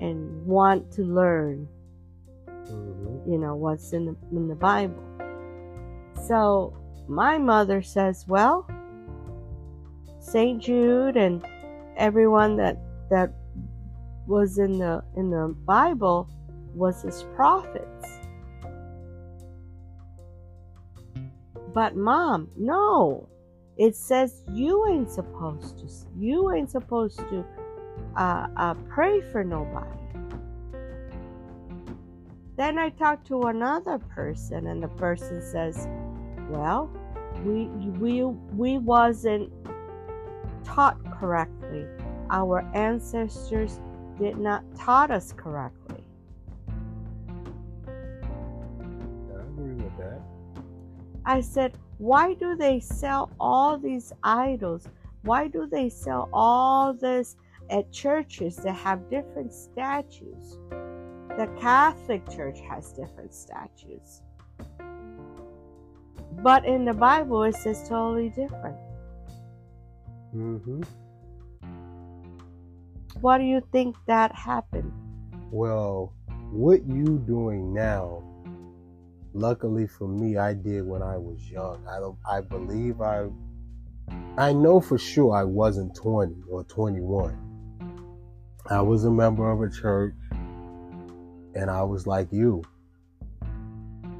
and 0.00 0.46
want 0.46 0.90
to 0.92 1.02
learn 1.02 1.68
Mhm. 2.68 3.26
you 3.26 3.38
know 3.38 3.54
what's 3.56 3.92
in 3.92 4.06
the 4.06 4.16
in 4.32 4.48
the 4.48 4.54
Bible. 4.54 5.02
So 6.24 6.74
my 7.08 7.38
mother 7.38 7.82
says, 7.82 8.24
"Well, 8.26 8.66
Saint 10.20 10.62
Jude 10.62 11.16
and 11.16 11.44
everyone 11.96 12.56
that 12.56 12.78
that 13.10 13.32
was 14.26 14.58
in 14.58 14.78
the 14.78 15.04
in 15.16 15.30
the 15.30 15.54
Bible 15.66 16.28
was 16.74 17.02
his 17.02 17.24
prophets." 17.34 18.18
But 21.72 21.96
mom, 21.96 22.48
no. 22.56 23.28
It 23.76 23.94
says 23.94 24.42
you 24.52 24.86
ain't 24.88 25.10
supposed 25.10 25.78
to. 25.80 25.86
You 26.18 26.50
ain't 26.52 26.70
supposed 26.70 27.18
to 27.18 27.44
uh, 28.16 28.46
uh, 28.56 28.74
pray 28.88 29.20
for 29.20 29.44
nobody. 29.44 29.90
Then 32.56 32.78
I 32.78 32.88
talk 32.88 33.22
to 33.26 33.42
another 33.42 33.98
person, 33.98 34.68
and 34.68 34.82
the 34.82 34.88
person 34.88 35.42
says, 35.42 35.86
"Well, 36.48 36.90
we 37.44 37.66
we 38.00 38.24
we 38.24 38.78
wasn't 38.78 39.52
taught 40.64 40.98
correctly. 41.18 41.86
Our 42.30 42.60
ancestors 42.74 43.80
did 44.18 44.38
not 44.38 44.62
taught 44.76 45.10
us 45.10 45.32
correctly." 45.32 46.04
I 47.48 49.40
agree 49.40 49.74
with 49.74 49.96
that. 49.98 50.20
I 51.24 51.40
said, 51.40 51.76
"Why 51.98 52.34
do 52.34 52.56
they 52.56 52.80
sell 52.80 53.30
all 53.40 53.78
these 53.78 54.12
idols? 54.22 54.88
Why 55.22 55.48
do 55.48 55.66
they 55.66 55.88
sell 55.88 56.28
all 56.32 56.94
this 56.94 57.36
at 57.70 57.90
churches 57.90 58.56
that 58.58 58.74
have 58.74 59.10
different 59.10 59.52
statues?" 59.52 60.58
The 61.36 61.48
Catholic 61.58 62.28
Church 62.28 62.60
has 62.60 62.92
different 62.92 63.34
statues. 63.34 64.22
But 66.42 66.64
in 66.64 66.84
the 66.84 66.92
Bible, 66.92 67.42
it 67.44 67.56
says 67.56 67.88
totally 67.88 68.28
different. 68.30 68.76
hmm 70.32 70.82
Why 73.20 73.38
do 73.38 73.44
you 73.44 73.62
think 73.72 73.96
that 74.06 74.34
happened? 74.34 74.92
Well, 75.50 76.12
what 76.50 76.86
you 76.86 77.18
doing 77.26 77.72
now? 77.72 78.22
Luckily 79.32 79.86
for 79.86 80.08
me, 80.08 80.36
I 80.36 80.54
did 80.54 80.86
when 80.86 81.02
I 81.02 81.16
was 81.16 81.50
young. 81.50 81.84
I 81.86 81.98
don't. 81.98 82.18
I 82.28 82.40
believe 82.40 83.00
I. 83.00 83.26
I 84.38 84.52
know 84.52 84.80
for 84.80 84.98
sure 84.98 85.34
I 85.34 85.44
wasn't 85.44 85.94
20 85.94 86.42
or 86.50 86.64
21. 86.64 87.38
I 88.68 88.80
was 88.80 89.04
a 89.04 89.10
member 89.10 89.50
of 89.50 89.60
a 89.60 89.70
church, 89.70 90.14
and 91.54 91.70
I 91.70 91.82
was 91.82 92.06
like 92.06 92.28
you. 92.32 92.62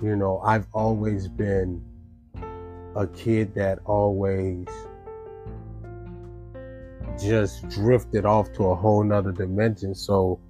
You 0.02 0.16
know, 0.16 0.40
I've 0.40 0.66
always 0.72 1.28
been 1.28 1.82
a 2.96 3.06
kid 3.08 3.54
that 3.54 3.78
always 3.84 4.66
just 7.20 7.68
drifted 7.68 8.24
off 8.24 8.52
to 8.54 8.64
a 8.64 8.74
whole 8.74 9.04
nother 9.04 9.32
dimension. 9.32 9.94
So 9.94 10.40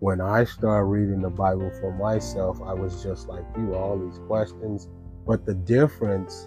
when 0.00 0.20
I 0.20 0.44
started 0.44 0.86
reading 0.86 1.22
the 1.22 1.30
Bible 1.30 1.70
for 1.80 1.92
myself, 1.92 2.60
I 2.60 2.74
was 2.74 3.02
just 3.02 3.28
like 3.28 3.44
you, 3.56 3.74
all 3.74 3.98
these 3.98 4.18
questions. 4.26 4.88
But 5.26 5.46
the 5.46 5.54
difference 5.54 6.46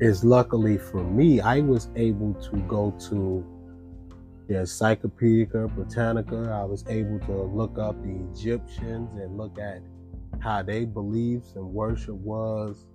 is 0.00 0.24
luckily 0.24 0.78
for 0.78 1.02
me, 1.02 1.40
I 1.40 1.60
was 1.60 1.88
able 1.96 2.34
to 2.34 2.56
go 2.68 2.94
to 3.08 3.44
the 4.48 4.60
Encyclopedia 4.60 5.46
Britannica. 5.46 6.56
I 6.60 6.64
was 6.64 6.84
able 6.88 7.18
to 7.20 7.42
look 7.42 7.78
up 7.78 8.00
the 8.02 8.14
Egyptians 8.32 9.10
and 9.20 9.36
look 9.36 9.58
at 9.58 9.82
how 10.38 10.62
they 10.62 10.84
beliefs 10.84 11.54
and 11.56 11.64
worship 11.64 12.14
was. 12.14 12.86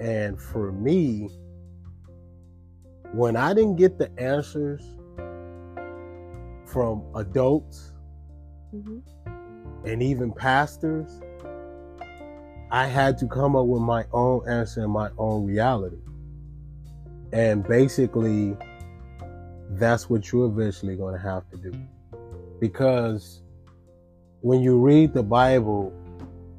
And 0.00 0.40
for 0.40 0.72
me, 0.72 1.30
when 3.12 3.36
I 3.36 3.54
didn't 3.54 3.76
get 3.76 3.98
the 3.98 4.10
answers 4.18 4.82
from 6.66 7.04
adults 7.14 7.92
hmm 8.70 8.98
and 9.84 10.02
even 10.02 10.32
pastors, 10.32 11.20
I 12.70 12.86
had 12.86 13.18
to 13.18 13.28
come 13.28 13.54
up 13.54 13.66
with 13.66 13.82
my 13.82 14.06
own 14.12 14.48
answer 14.48 14.82
and 14.82 14.90
my 14.90 15.10
own 15.18 15.46
reality. 15.46 15.98
And 17.32 17.62
basically, 17.68 18.56
that's 19.70 20.08
what 20.08 20.32
you're 20.32 20.46
eventually 20.46 20.96
going 20.96 21.14
to 21.14 21.20
have 21.20 21.48
to 21.50 21.56
do. 21.56 21.72
Because 22.60 23.42
when 24.40 24.60
you 24.60 24.78
read 24.78 25.12
the 25.14 25.22
Bible, 25.22 25.92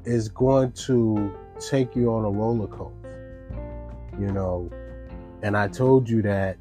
it's 0.05 0.27
going 0.27 0.71
to 0.73 1.35
take 1.59 1.95
you 1.95 2.11
on 2.11 2.25
a 2.25 2.29
roller 2.29 2.67
coaster. 2.67 3.04
You 4.19 4.31
know, 4.31 4.71
and 5.41 5.57
I 5.57 5.67
told 5.67 6.09
you 6.09 6.21
that 6.23 6.57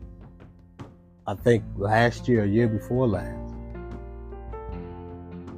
I 1.27 1.35
think 1.35 1.65
last 1.77 2.29
year, 2.29 2.45
a 2.45 2.47
year 2.47 2.69
before 2.69 3.07
last, 3.07 3.55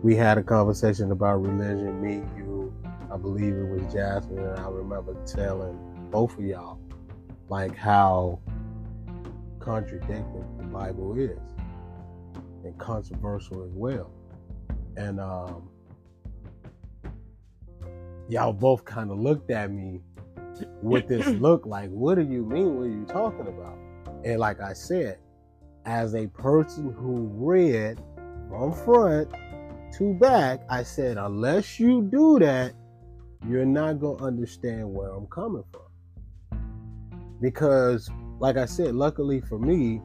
we 0.02 0.14
had 0.14 0.38
a 0.38 0.42
conversation 0.42 1.10
about 1.10 1.42
religion, 1.42 2.00
me, 2.00 2.22
you, 2.36 2.72
I 3.12 3.16
believe 3.16 3.56
it 3.56 3.68
was 3.68 3.92
Jasmine, 3.92 4.38
and 4.38 4.58
I 4.58 4.68
remember 4.68 5.16
telling 5.24 5.76
both 6.10 6.38
of 6.38 6.44
y'all 6.44 6.78
like 7.48 7.76
how 7.76 8.38
contradictory 9.58 10.44
the 10.58 10.64
Bible 10.64 11.18
is 11.18 11.38
and 12.64 12.78
controversial 12.78 13.64
as 13.64 13.72
well. 13.72 14.12
And 14.96 15.20
um 15.20 15.68
y'all 18.28 18.52
both 18.52 18.84
kind 18.84 19.10
of 19.10 19.18
looked 19.18 19.50
at 19.50 19.70
me 19.70 20.00
with 20.82 21.08
this 21.08 21.26
look 21.40 21.66
like, 21.66 21.90
what 21.90 22.16
do 22.16 22.22
you 22.22 22.44
mean? 22.44 22.76
What 22.76 22.86
are 22.86 22.90
you 22.90 23.04
talking 23.06 23.46
about? 23.46 23.78
And 24.24 24.38
like 24.38 24.60
I 24.60 24.72
said, 24.72 25.18
as 25.84 26.14
a 26.14 26.26
person 26.28 26.92
who 26.92 27.28
read 27.32 28.00
from 28.48 28.72
front 28.72 29.30
to 29.98 30.14
back, 30.14 30.62
I 30.68 30.82
said, 30.82 31.16
unless 31.16 31.78
you 31.78 32.02
do 32.02 32.38
that, 32.40 32.74
you're 33.48 33.64
not 33.64 34.00
going 34.00 34.18
to 34.18 34.24
understand 34.24 34.92
where 34.92 35.10
I'm 35.10 35.26
coming 35.26 35.64
from. 35.70 35.82
Because 37.40 38.10
like 38.38 38.56
I 38.56 38.66
said, 38.66 38.94
luckily 38.94 39.40
for 39.40 39.58
me, 39.58 40.00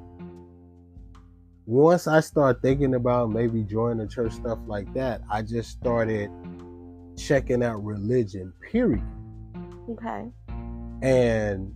once 1.66 2.08
I 2.08 2.20
start 2.20 2.62
thinking 2.62 2.96
about 2.96 3.32
maybe 3.32 3.64
joining 3.64 4.08
church 4.08 4.34
stuff 4.34 4.60
like 4.68 4.94
that, 4.94 5.22
I 5.30 5.42
just 5.42 5.70
started 5.70 6.30
checking 7.18 7.64
out 7.64 7.84
religion, 7.84 8.54
period. 8.72 9.04
Okay. 9.90 10.30
And 11.02 11.74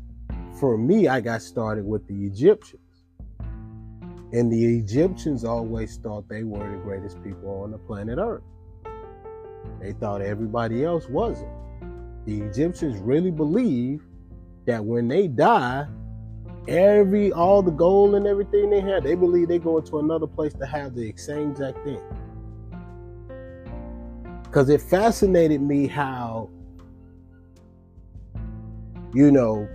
for 0.59 0.77
me, 0.77 1.07
I 1.07 1.21
got 1.21 1.41
started 1.41 1.85
with 1.85 2.07
the 2.07 2.25
Egyptians. 2.25 2.81
And 4.31 4.51
the 4.51 4.77
Egyptians 4.77 5.43
always 5.43 5.97
thought 5.97 6.27
they 6.27 6.43
were 6.43 6.69
the 6.69 6.77
greatest 6.77 7.23
people 7.23 7.61
on 7.63 7.71
the 7.71 7.77
planet 7.77 8.19
Earth. 8.19 8.43
They 9.79 9.93
thought 9.93 10.21
everybody 10.21 10.83
else 10.83 11.07
wasn't. 11.07 11.51
The 12.25 12.41
Egyptians 12.41 12.97
really 12.97 13.31
believed 13.31 14.03
that 14.65 14.83
when 14.83 15.07
they 15.07 15.27
die, 15.27 15.85
every 16.67 17.31
all 17.31 17.61
the 17.61 17.71
gold 17.71 18.15
and 18.15 18.25
everything 18.25 18.69
they 18.69 18.81
had, 18.81 19.03
they 19.03 19.15
believe 19.15 19.47
they 19.47 19.59
go 19.59 19.77
into 19.77 19.99
another 19.99 20.27
place 20.27 20.53
to 20.55 20.65
have 20.65 20.95
the 20.95 21.13
same 21.17 21.51
exact 21.51 21.83
thing. 21.83 22.01
Because 24.43 24.69
it 24.69 24.81
fascinated 24.81 25.61
me 25.61 25.87
how, 25.87 26.49
you 29.13 29.31
know, 29.31 29.67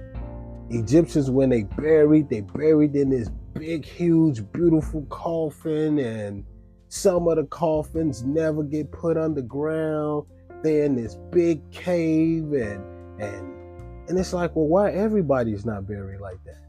Egyptians 0.71 1.31
when 1.31 1.51
they 1.51 1.65
buried, 1.65 2.29
they 2.29 2.41
buried 2.43 2.95
in 2.95 3.11
this 3.11 3.31
big, 3.55 3.85
huge, 3.85 4.51
beautiful 4.53 5.03
coffin, 5.07 5.99
and 5.99 6.45
some 6.89 7.29
of 7.29 7.37
the 7.37 7.45
coffins 7.45 8.23
never 8.23 8.63
get 8.63 8.91
put 8.93 9.17
underground. 9.17 10.27
They're 10.63 10.85
in 10.85 10.97
this 10.97 11.17
big 11.31 11.71
cave, 11.71 12.53
and 12.53 12.85
and 13.21 14.09
and 14.09 14.19
it's 14.19 14.33
like, 14.33 14.55
well, 14.57 14.67
why 14.67 14.93
everybody's 14.93 15.65
not 15.65 15.87
buried 15.87 16.21
like 16.21 16.39
that? 16.45 16.61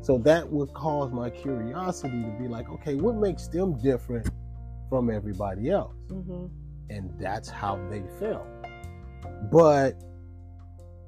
So 0.00 0.18
that 0.18 0.50
would 0.50 0.72
cause 0.72 1.12
my 1.12 1.28
curiosity 1.28 2.22
to 2.22 2.36
be 2.40 2.48
like, 2.48 2.70
okay, 2.70 2.94
what 2.94 3.16
makes 3.16 3.48
them 3.48 3.78
different 3.82 4.28
from 4.88 5.10
everybody 5.10 5.70
else? 5.70 5.94
Mm-hmm. 6.08 6.46
And 6.90 7.10
that's 7.20 7.48
how 7.48 7.76
they 7.90 8.02
felt. 8.18 8.46
But 9.52 10.00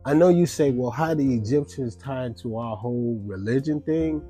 I 0.04 0.14
know 0.14 0.30
you 0.30 0.46
say, 0.46 0.70
well, 0.70 0.90
how 0.90 1.12
the 1.12 1.34
Egyptians 1.34 1.94
tie 1.94 2.24
into 2.24 2.56
our 2.56 2.74
whole 2.74 3.20
religion 3.26 3.82
thing? 3.82 4.22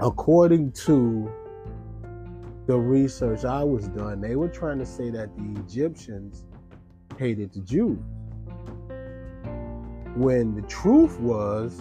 According 0.00 0.72
to 0.72 1.30
the 2.66 2.78
research 2.78 3.44
I 3.44 3.62
was 3.62 3.88
done, 3.88 4.22
they 4.22 4.34
were 4.34 4.48
trying 4.48 4.78
to 4.78 4.86
say 4.86 5.10
that 5.10 5.36
the 5.36 5.60
Egyptians 5.60 6.44
hated 7.18 7.52
the 7.52 7.60
Jews. 7.60 7.98
When 10.16 10.54
the 10.54 10.62
truth 10.62 11.20
was, 11.20 11.78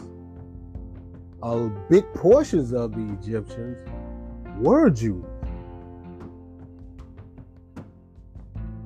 a 1.41 1.69
big 1.89 2.03
portions 2.13 2.73
of 2.73 2.91
the 2.91 3.13
Egyptians 3.13 3.77
were 4.59 4.89
Jews. 4.89 5.23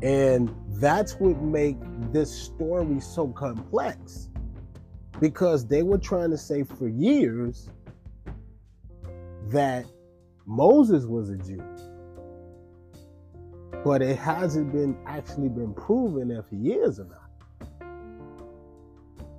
And 0.03 0.53
that's 0.79 1.13
what 1.15 1.41
make 1.41 1.77
this 2.11 2.31
story 2.31 2.99
so 2.99 3.27
complex. 3.29 4.29
Because 5.19 5.67
they 5.67 5.83
were 5.83 5.97
trying 5.97 6.31
to 6.31 6.37
say 6.37 6.63
for 6.63 6.87
years 6.87 7.69
that 9.47 9.85
Moses 10.45 11.05
was 11.05 11.29
a 11.29 11.37
Jew. 11.37 11.61
But 13.83 14.01
it 14.01 14.17
hasn't 14.17 14.71
been 14.71 14.97
actually 15.05 15.49
been 15.49 15.73
proven 15.73 16.31
if 16.31 16.45
he 16.49 16.71
is 16.71 16.99
or 16.99 17.05
not. 17.05 17.29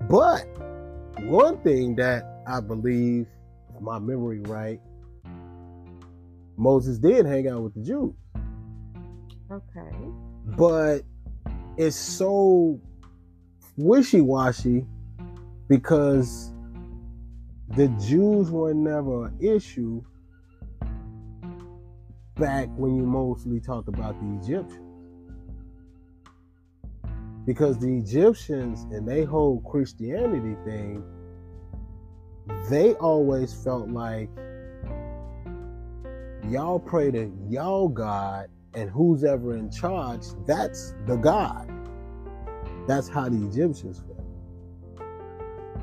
But 0.09 0.47
one 1.25 1.59
thing 1.63 1.97
that 1.97 2.43
I 2.47 2.61
believe, 2.61 3.27
if 3.75 3.81
my 3.81 3.99
memory 3.99 4.41
right, 4.41 4.81
Moses 6.57 6.99
did 6.99 7.27
hang 7.27 7.49
out 7.49 7.63
with 7.63 7.75
the 7.75 7.81
Jews. 7.81 8.15
Okay. 9.51 9.97
But 10.57 11.03
it's 11.81 11.97
so 11.97 12.79
wishy-washy 13.79 14.85
because 15.67 16.53
the 17.71 17.89
Jews 18.07 18.51
were 18.51 18.75
never 18.75 19.29
an 19.29 19.39
issue 19.41 20.03
back 22.35 22.69
when 22.77 22.97
you 22.97 23.07
mostly 23.07 23.61
talked 23.61 23.89
about 23.89 24.15
the 24.21 24.43
Egyptians. 24.43 24.87
Because 27.47 27.79
the 27.79 27.97
Egyptians 27.97 28.83
and 28.93 29.09
they 29.09 29.25
whole 29.25 29.63
Christianity 29.63 30.57
thing, 30.67 31.03
they 32.69 32.93
always 32.97 33.55
felt 33.55 33.89
like 33.89 34.29
y'all 36.47 36.79
pray 36.79 37.11
to 37.11 37.33
y'all 37.49 37.89
God 37.89 38.51
and 38.75 38.91
who's 38.91 39.25
ever 39.25 39.57
in 39.57 39.71
charge, 39.71 40.23
that's 40.47 40.95
the 41.07 41.17
God. 41.17 41.71
That's 42.87 43.09
how 43.09 43.29
the 43.29 43.47
Egyptians 43.47 43.99
felt. 43.99 44.21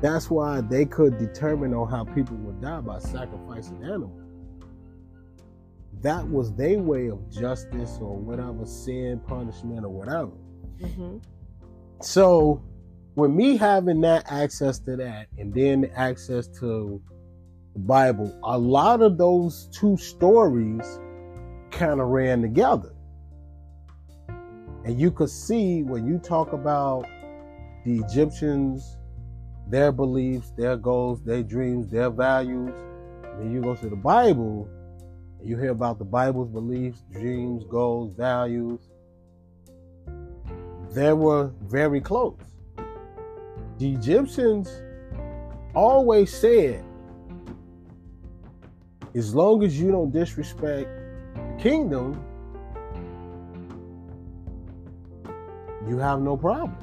That's 0.00 0.30
why 0.30 0.60
they 0.60 0.84
could 0.84 1.18
determine 1.18 1.74
on 1.74 1.88
how 1.90 2.04
people 2.04 2.36
would 2.36 2.60
die 2.60 2.80
by 2.80 2.98
sacrificing 2.98 3.82
animals. 3.82 4.24
That 6.02 6.28
was 6.28 6.52
their 6.54 6.78
way 6.78 7.08
of 7.08 7.28
justice 7.30 7.98
or 8.00 8.16
whatever, 8.16 8.64
sin, 8.64 9.20
punishment, 9.26 9.84
or 9.84 9.88
whatever. 9.88 10.30
Mm-hmm. 10.80 11.18
So, 12.00 12.62
with 13.16 13.32
me 13.32 13.56
having 13.56 14.00
that 14.02 14.30
access 14.30 14.78
to 14.80 14.96
that 14.96 15.26
and 15.36 15.52
then 15.52 15.90
access 15.96 16.46
to 16.60 17.02
the 17.72 17.80
Bible, 17.80 18.38
a 18.44 18.56
lot 18.56 19.02
of 19.02 19.18
those 19.18 19.68
two 19.72 19.96
stories 19.96 21.00
kind 21.70 22.00
of 22.00 22.08
ran 22.08 22.42
together. 22.42 22.92
And 24.84 24.98
you 24.98 25.10
could 25.10 25.30
see 25.30 25.82
when 25.82 26.06
you 26.06 26.18
talk 26.18 26.52
about 26.52 27.04
the 27.84 27.98
Egyptians, 27.98 28.96
their 29.68 29.92
beliefs, 29.92 30.52
their 30.56 30.76
goals, 30.76 31.22
their 31.22 31.42
dreams, 31.42 31.88
their 31.90 32.10
values, 32.10 32.72
then 33.38 33.52
you 33.52 33.60
go 33.60 33.74
to 33.76 33.88
the 33.88 33.96
Bible, 33.96 34.68
and 35.38 35.48
you 35.48 35.56
hear 35.56 35.70
about 35.70 35.98
the 35.98 36.04
Bible's 36.04 36.48
beliefs, 36.48 37.04
dreams, 37.12 37.64
goals, 37.70 38.12
values. 38.16 38.80
They 40.90 41.12
were 41.12 41.52
very 41.62 42.00
close. 42.00 42.38
The 43.78 43.92
Egyptians 43.92 44.82
always 45.74 46.32
said, 46.34 46.82
as 49.14 49.34
long 49.34 49.62
as 49.62 49.78
you 49.78 49.90
don't 49.90 50.10
disrespect 50.10 50.88
kingdom, 51.58 52.22
you 55.88 55.98
have 55.98 56.20
no 56.20 56.36
problem. 56.36 56.76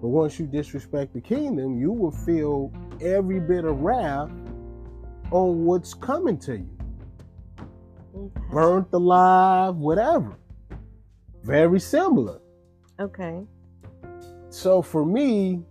But 0.00 0.08
once 0.08 0.38
you 0.38 0.46
disrespect 0.46 1.14
the 1.14 1.20
kingdom, 1.20 1.78
you 1.78 1.90
will 1.90 2.10
feel 2.10 2.72
every 3.00 3.40
bit 3.40 3.64
of 3.64 3.80
wrath 3.80 4.30
on 5.30 5.64
what's 5.64 5.94
coming 5.94 6.38
to 6.40 6.58
you. 6.58 6.78
Okay. 8.16 8.40
Burnt 8.50 8.88
alive, 8.92 9.76
whatever. 9.76 10.36
Very 11.42 11.80
similar. 11.80 12.40
Okay. 13.00 13.42
So 14.50 14.82
for 14.82 15.04
me, 15.04 15.62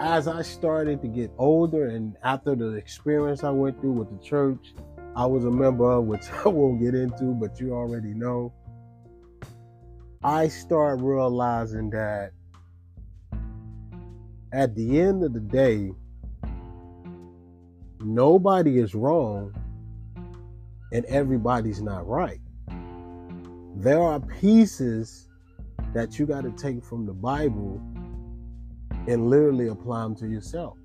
as 0.00 0.28
I 0.28 0.42
started 0.42 1.02
to 1.02 1.08
get 1.08 1.30
older 1.38 1.88
and 1.88 2.16
after 2.22 2.54
the 2.54 2.72
experience 2.74 3.42
I 3.42 3.50
went 3.50 3.80
through 3.80 3.92
with 3.92 4.10
the 4.10 4.24
church, 4.24 4.74
I 5.16 5.26
was 5.26 5.44
a 5.44 5.50
member 5.50 5.90
of, 5.90 6.04
which 6.04 6.30
I 6.44 6.48
won't 6.48 6.80
get 6.80 6.94
into, 6.94 7.34
but 7.34 7.58
you 7.60 7.72
already 7.72 8.14
know. 8.14 8.52
I 10.22 10.48
start 10.48 11.00
realizing 11.00 11.90
that 11.90 12.32
at 14.52 14.74
the 14.74 15.00
end 15.00 15.24
of 15.24 15.32
the 15.32 15.40
day, 15.40 15.92
nobody 18.00 18.78
is 18.78 18.94
wrong 18.94 19.54
and 20.92 21.04
everybody's 21.06 21.82
not 21.82 22.06
right. 22.06 22.40
There 23.76 24.00
are 24.00 24.20
pieces 24.20 25.28
that 25.92 26.18
you 26.18 26.26
got 26.26 26.42
to 26.42 26.50
take 26.52 26.84
from 26.84 27.06
the 27.06 27.12
Bible 27.12 27.80
and 29.08 29.30
literally 29.30 29.68
apply 29.68 30.02
them 30.02 30.14
to 30.16 30.28
yourself. 30.28 30.76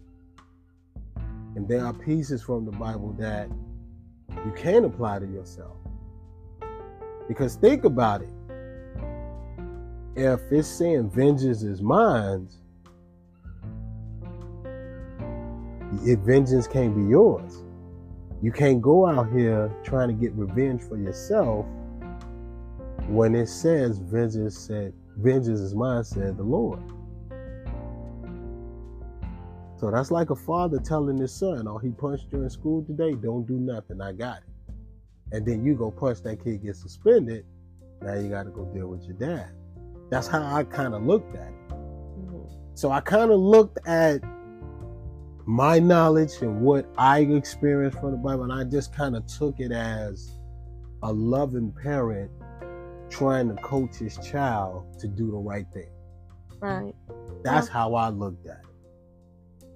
And 1.56 1.68
there 1.68 1.86
are 1.86 1.94
pieces 1.94 2.42
from 2.42 2.66
the 2.66 2.72
Bible 2.72 3.14
that 3.20 3.50
you 4.46 4.54
can 4.56 4.86
apply 4.86 5.20
to 5.20 5.26
yourself. 5.26 5.76
Because 7.28 7.56
think 7.56 7.84
about 7.84 8.22
it. 8.22 8.30
If 10.16 10.40
it's 10.52 10.68
saying 10.68 11.10
vengeance 11.10 11.64
is 11.64 11.82
mine, 11.82 12.48
if 16.06 16.20
vengeance 16.20 16.68
can't 16.68 16.96
be 16.96 17.04
yours. 17.04 17.64
You 18.42 18.52
can't 18.52 18.82
go 18.82 19.06
out 19.06 19.32
here 19.32 19.74
trying 19.84 20.10
to 20.10 20.14
get 20.14 20.34
revenge 20.34 20.82
for 20.82 20.98
yourself 20.98 21.66
when 23.08 23.36
it 23.36 23.48
says 23.48 24.00
vengeance 24.00 24.58
said 24.58 24.94
vengeance 25.18 25.60
is 25.60 25.74
mine, 25.76 26.04
said 26.04 26.38
the 26.38 26.44
Lord. 26.44 26.82
So 29.84 29.92
that's 29.92 30.12
like 30.12 30.30
a 30.30 30.36
father 30.36 30.80
telling 30.80 31.18
his 31.18 31.34
son, 31.34 31.68
"Oh, 31.68 31.78
he 31.78 31.90
punched 31.90 32.32
you 32.32 32.42
in 32.42 32.50
school 32.50 32.86
today. 32.86 33.16
Don't 33.16 33.46
do 33.46 33.60
nothing. 33.60 34.00
I 34.00 34.14
got 34.14 34.38
it." 34.38 34.74
And 35.34 35.46
then 35.46 35.66
you 35.66 35.76
go 35.76 35.92
punch 35.92 36.22
that 36.22 36.42
kid, 36.42 36.64
get 36.64 36.78
suspended. 36.78 37.46
Now 38.02 38.14
you 38.14 38.30
got 38.30 38.44
to 38.44 38.50
go 38.50 38.64
deal 38.64 38.88
with 38.88 39.04
your 39.04 39.18
dad. 39.18 39.50
That's 40.10 40.26
how 40.28 40.42
I 40.42 40.64
kind 40.64 40.94
of 40.96 41.04
looked 41.04 41.36
at 41.36 41.50
it. 41.50 41.70
Mhm. 41.70 42.50
So 42.76 42.92
I 42.92 43.02
kind 43.02 43.30
of 43.30 43.42
looked 43.42 43.86
at 43.86 44.24
my 45.46 45.80
knowledge 45.80 46.42
and 46.42 46.62
what 46.62 46.86
I 46.98 47.20
experienced 47.20 48.00
from 48.00 48.12
the 48.12 48.18
Bible, 48.18 48.44
and 48.44 48.54
I 48.54 48.64
just 48.64 48.94
kind 48.94 49.18
of 49.18 49.26
took 49.26 49.60
it 49.60 49.74
as 49.74 50.40
a 51.02 51.12
loving 51.12 51.74
parent 51.74 52.32
trying 53.10 53.54
to 53.54 53.62
coach 53.62 53.98
his 53.98 54.16
child 54.20 54.98
to 55.00 55.10
do 55.10 55.30
the 55.30 55.38
right 55.38 55.68
thing. 55.74 55.92
Right. 56.62 56.96
That's 57.44 57.68
Yeah. 57.68 57.74
how 57.74 57.96
I 57.96 58.08
looked 58.08 58.48
at 58.48 58.60
it. 58.60 58.73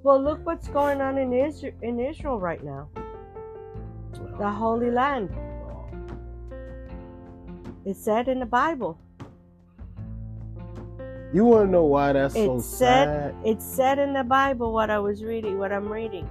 Well, 0.07 0.23
look 0.23 0.39
what's 0.45 0.69
going 0.69 1.01
on 1.01 1.17
in 1.17 1.33
Israel, 1.33 1.73
in 1.81 1.99
Israel 1.99 2.39
right 2.39 2.63
now. 2.63 2.87
The 4.39 4.49
Holy 4.49 4.89
Land. 4.89 5.29
It's 7.83 8.01
said 8.01 8.29
in 8.29 8.39
the 8.39 8.45
Bible. 8.45 8.97
You 11.33 11.43
want 11.43 11.67
to 11.67 11.69
know 11.69 11.83
why 11.83 12.13
that's 12.13 12.35
so 12.35 12.55
It 12.55 12.61
said- 12.61 13.33
sad? 13.33 13.35
It's 13.43 13.65
said 13.65 13.99
in 13.99 14.13
the 14.13 14.23
Bible 14.23 14.71
what 14.71 14.89
I 14.89 14.97
was 14.97 15.25
reading, 15.25 15.59
what 15.59 15.73
I'm 15.73 15.91
reading, 15.91 16.25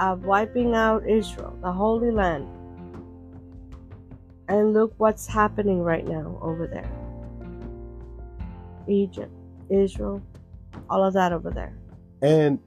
of 0.00 0.24
wiping 0.24 0.74
out 0.74 1.06
Israel, 1.08 1.56
the 1.62 1.70
Holy 1.70 2.10
Land. 2.10 2.48
And 4.48 4.72
look 4.72 4.94
what's 4.98 5.28
happening 5.28 5.80
right 5.80 6.08
now 6.08 6.36
over 6.42 6.66
there. 6.66 6.90
Egypt, 8.88 9.30
Israel, 9.68 10.20
all 10.88 11.04
of 11.04 11.14
that 11.14 11.30
over 11.32 11.50
there. 11.50 11.72
And 12.20 12.58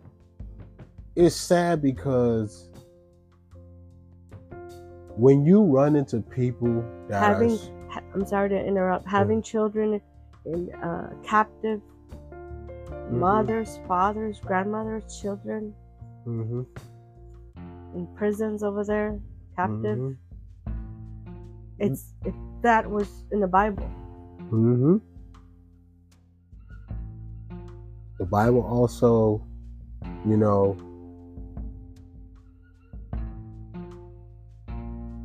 it's 1.15 1.35
sad 1.35 1.81
because 1.81 2.69
when 5.15 5.45
you 5.45 5.63
run 5.63 5.95
into 5.95 6.21
people 6.21 6.83
that 7.07 7.23
are 7.23 7.29
Having, 7.33 7.59
ha- 7.91 8.01
I'm 8.13 8.25
sorry 8.25 8.49
to 8.49 8.65
interrupt, 8.65 9.07
having 9.07 9.41
children 9.41 10.01
in 10.45 10.71
uh, 10.83 11.09
captive, 11.23 11.81
Mm-hmm. 13.09 13.19
mothers, 13.19 13.79
fathers, 13.87 14.39
grandmothers, 14.39 15.03
children 15.21 15.73
Mhm, 16.25 16.65
in 17.95 18.07
prisons 18.15 18.63
over 18.63 18.83
there, 18.83 19.19
captive. 19.55 19.99
mhm, 19.99 20.17
It's 21.79 22.13
it, 22.25 22.33
that 22.61 22.89
was 22.89 23.25
in 23.31 23.39
the 23.39 23.47
Bible. 23.47 23.89
mhm. 24.51 25.01
The 28.19 28.25
Bible 28.25 28.61
also, 28.63 29.45
you 30.25 30.37
know, 30.37 30.77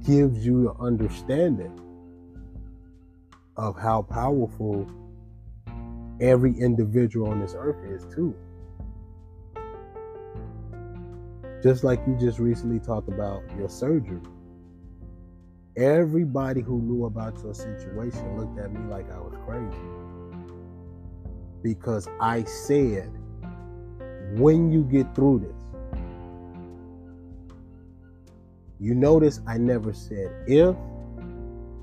gives 0.09 0.47
you 0.47 0.71
an 0.71 0.77
understanding 0.81 1.79
of 3.59 3.79
how 3.79 4.01
powerful 4.01 4.91
every 6.19 6.59
individual 6.59 7.29
on 7.29 7.41
this 7.41 7.55
earth 7.55 7.77
is 7.85 8.07
too. 8.15 8.35
Just 11.63 11.85
like 11.85 12.01
you 12.07 12.17
just 12.19 12.39
recently 12.39 12.81
talked 12.81 13.09
about 13.09 13.43
your 13.59 13.69
surgery. 13.69 14.23
Everybody 15.77 16.63
who 16.63 16.81
knew 16.81 17.05
about 17.05 17.39
your 17.43 17.53
situation 17.53 18.39
looked 18.39 18.59
at 18.59 18.73
me 18.73 18.81
like 18.91 19.13
I 19.13 19.19
was 19.19 19.35
crazy. 19.45 19.77
Because 21.63 22.09
I 22.19 22.45
said, 22.45 23.13
when 24.39 24.73
you 24.73 24.85
get 24.85 25.15
through 25.15 25.41
this, 25.41 25.68
you 28.81 28.95
notice 28.95 29.41
I 29.47 29.59
never 29.59 29.93
said 29.93 30.33
if, 30.47 30.77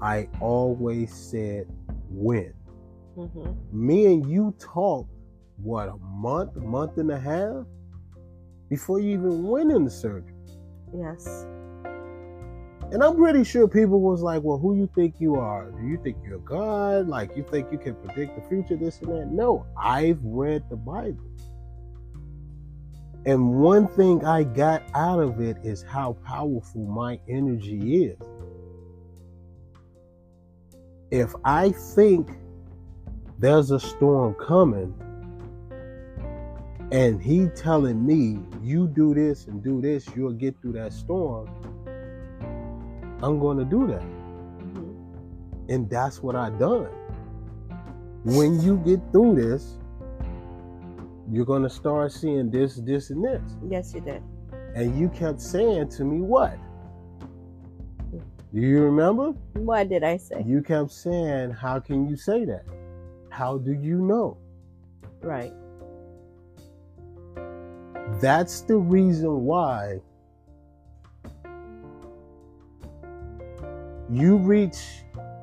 I 0.02 0.28
always 0.40 1.14
said 1.14 1.68
when 2.10 2.54
hmm 3.16 3.52
me 3.72 4.14
and 4.14 4.30
you 4.30 4.54
talked 4.60 5.10
what 5.58 5.88
a 5.88 5.98
month, 5.98 6.56
month 6.58 6.98
and 6.98 7.12
a 7.12 7.20
half 7.20 7.66
before 8.70 9.00
you 9.00 9.12
even 9.14 9.44
went 9.44 9.72
into 9.72 9.90
surgery. 9.90 10.34
Yes. 10.94 11.46
And 12.92 13.04
I'm 13.04 13.16
pretty 13.16 13.44
sure 13.44 13.68
people 13.68 14.00
was 14.00 14.22
like, 14.22 14.44
"Well, 14.44 14.58
who 14.58 14.76
you 14.76 14.90
think 14.94 15.16
you 15.20 15.36
are? 15.36 15.72
Do 15.72 15.88
you 15.88 15.98
think 16.04 16.18
you're 16.24 16.40
God? 16.40 17.08
Like 17.08 17.36
you 17.36 17.44
think 17.50 17.72
you 17.72 17.78
can 17.78 17.96
predict 17.96 18.36
the 18.36 18.48
future? 18.48 18.76
This 18.76 19.02
and 19.02 19.12
that?" 19.12 19.32
No, 19.32 19.66
I've 19.78 20.20
read 20.24 20.64
the 20.70 20.76
Bible, 20.76 21.26
and 23.26 23.60
one 23.60 23.88
thing 23.88 24.24
I 24.26 24.44
got 24.44 24.84
out 24.94 25.20
of 25.20 25.42
it 25.42 25.58
is 25.64 25.84
how 25.84 26.18
powerful 26.26 26.82
my 26.86 27.20
energy 27.28 28.06
is. 28.06 28.18
If 31.12 31.34
I 31.44 31.72
think 31.72 32.30
there's 33.40 33.72
a 33.72 33.80
storm 33.80 34.36
coming 34.36 34.94
and 36.92 37.22
he 37.22 37.48
telling 37.56 38.06
me 38.06 38.40
you 38.62 38.88
do 38.88 39.14
this 39.14 39.48
and 39.48 39.64
do 39.64 39.82
this 39.82 40.08
you'll 40.16 40.32
get 40.32 40.56
through 40.62 40.72
that 40.72 40.94
storm 40.94 41.50
i'm 43.24 43.40
going 43.40 43.58
to 43.58 43.66
do 43.66 43.88
that. 43.88 44.02
Hmm 44.02 44.96
and 45.70 45.90
that's 45.90 46.22
what 46.22 46.36
i 46.36 46.50
done. 46.52 46.90
When 48.24 48.62
you 48.62 48.78
get 48.78 49.00
through 49.12 49.36
this 49.36 49.78
you're 51.32 51.46
going 51.46 51.64
to 51.64 51.70
start 51.70 52.12
seeing 52.12 52.50
this 52.52 52.76
this 52.76 53.10
and 53.10 53.24
this 53.24 53.42
Yes, 53.68 53.94
you 53.94 54.02
did. 54.02 54.22
and 54.76 54.98
you 55.00 55.10
kept 55.10 55.42
saying 55.42 55.90
to 55.90 56.04
me 56.04 56.22
what 56.22 56.58
do 58.54 58.62
you 58.62 58.82
remember 58.82 59.32
What 59.54 59.90
did 59.90 60.04
I 60.04 60.18
say? 60.18 60.44
you 60.46 60.62
kept 60.62 60.92
saying 60.92 61.52
how 61.52 61.80
can 61.80 62.08
you 62.08 62.16
say 62.16 62.46
that 62.46 62.66
how 63.30 63.58
do 63.58 63.74
you 63.74 64.00
know 64.02 64.38
Right. 65.22 65.54
That's 68.22 68.62
the 68.62 68.78
reason 68.78 69.44
why 69.46 70.00
you 74.12 74.38
reach 74.38 74.78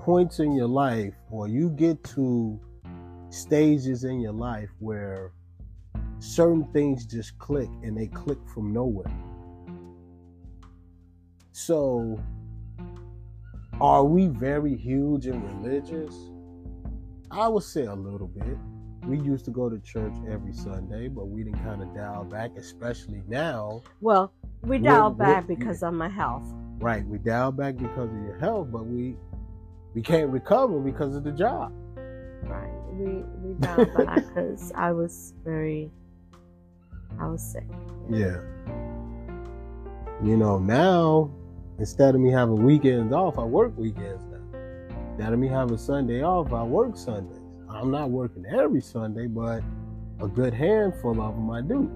points 0.01 0.39
in 0.39 0.53
your 0.55 0.69
life 0.69 1.15
or 1.31 1.49
you 1.49 1.69
get 1.71 2.03
to 2.05 2.59
stages 3.31 4.05
in 4.05 4.21
your 4.21 4.33
life 4.33 4.71
where 4.79 5.33
certain 6.23 6.65
things 6.73 7.05
just 7.05 7.37
click 7.39 7.69
and 7.83 7.97
they 7.97 8.07
click 8.07 8.39
from 8.55 8.73
nowhere. 8.73 9.11
So, 11.51 12.21
are 13.81 14.05
we 14.05 14.29
very 14.29 14.77
huge 14.77 15.27
and 15.27 15.43
religious? 15.65 16.15
I 17.31 17.49
would 17.49 17.65
say 17.65 17.87
a 17.87 17.95
little 17.95 18.29
bit. 18.29 18.57
We 19.05 19.19
used 19.19 19.45
to 19.47 19.51
go 19.51 19.69
to 19.69 19.81
church 19.81 20.15
every 20.31 20.53
Sunday, 20.53 21.09
but 21.09 21.27
we 21.27 21.43
didn't 21.43 21.63
kind 21.65 21.83
of 21.83 21.93
dial 21.95 22.25
back, 22.25 22.53
especially 22.57 23.23
now. 23.27 23.83
Well, 24.01 24.33
we 24.63 24.79
dial 24.79 25.11
back 25.11 25.49
because 25.49 25.83
of 25.83 25.93
my 25.93 26.09
health. 26.09 26.45
Right, 26.79 27.05
we 27.07 27.19
dial 27.19 27.51
back 27.51 27.77
because 27.77 28.11
of 28.11 28.23
your 28.23 28.39
health, 28.39 28.69
but 28.71 28.87
we 28.87 29.17
we 29.95 30.03
can't 30.03 30.31
recover 30.31 30.79
because 30.79 31.17
of 31.17 31.25
the 31.25 31.33
job. 31.33 31.73
Right. 32.45 32.71
We 32.93 33.25
we 33.43 33.55
dial 33.55 33.87
back 33.87 34.25
because 34.35 34.73
I 34.75 34.93
was 34.93 35.35
very, 35.45 35.91
I 37.21 37.27
was 37.27 37.43
sick. 37.43 37.65
Yeah. 38.11 38.39
You 40.23 40.37
know, 40.37 40.59
now 40.59 41.31
instead 41.79 42.15
of 42.15 42.21
me 42.21 42.31
having 42.31 42.63
weekends 42.63 43.13
off, 43.13 43.39
I 43.39 43.45
work 43.45 43.77
weekends 43.77 44.23
now. 44.31 44.61
Instead 45.11 45.33
of 45.33 45.39
me 45.39 45.49
having 45.49 45.79
Sunday 45.79 46.23
off, 46.23 46.53
I 46.53 46.63
work 46.63 46.97
Sundays. 46.97 47.39
I'm 47.69 47.91
not 47.91 48.11
working 48.11 48.45
every 48.47 48.81
Sunday, 48.81 49.27
but 49.27 49.63
a 50.21 50.29
good 50.29 50.55
handful 50.55 51.21
of 51.21 51.35
them 51.35 51.51
I 51.51 51.63
do. 51.63 51.91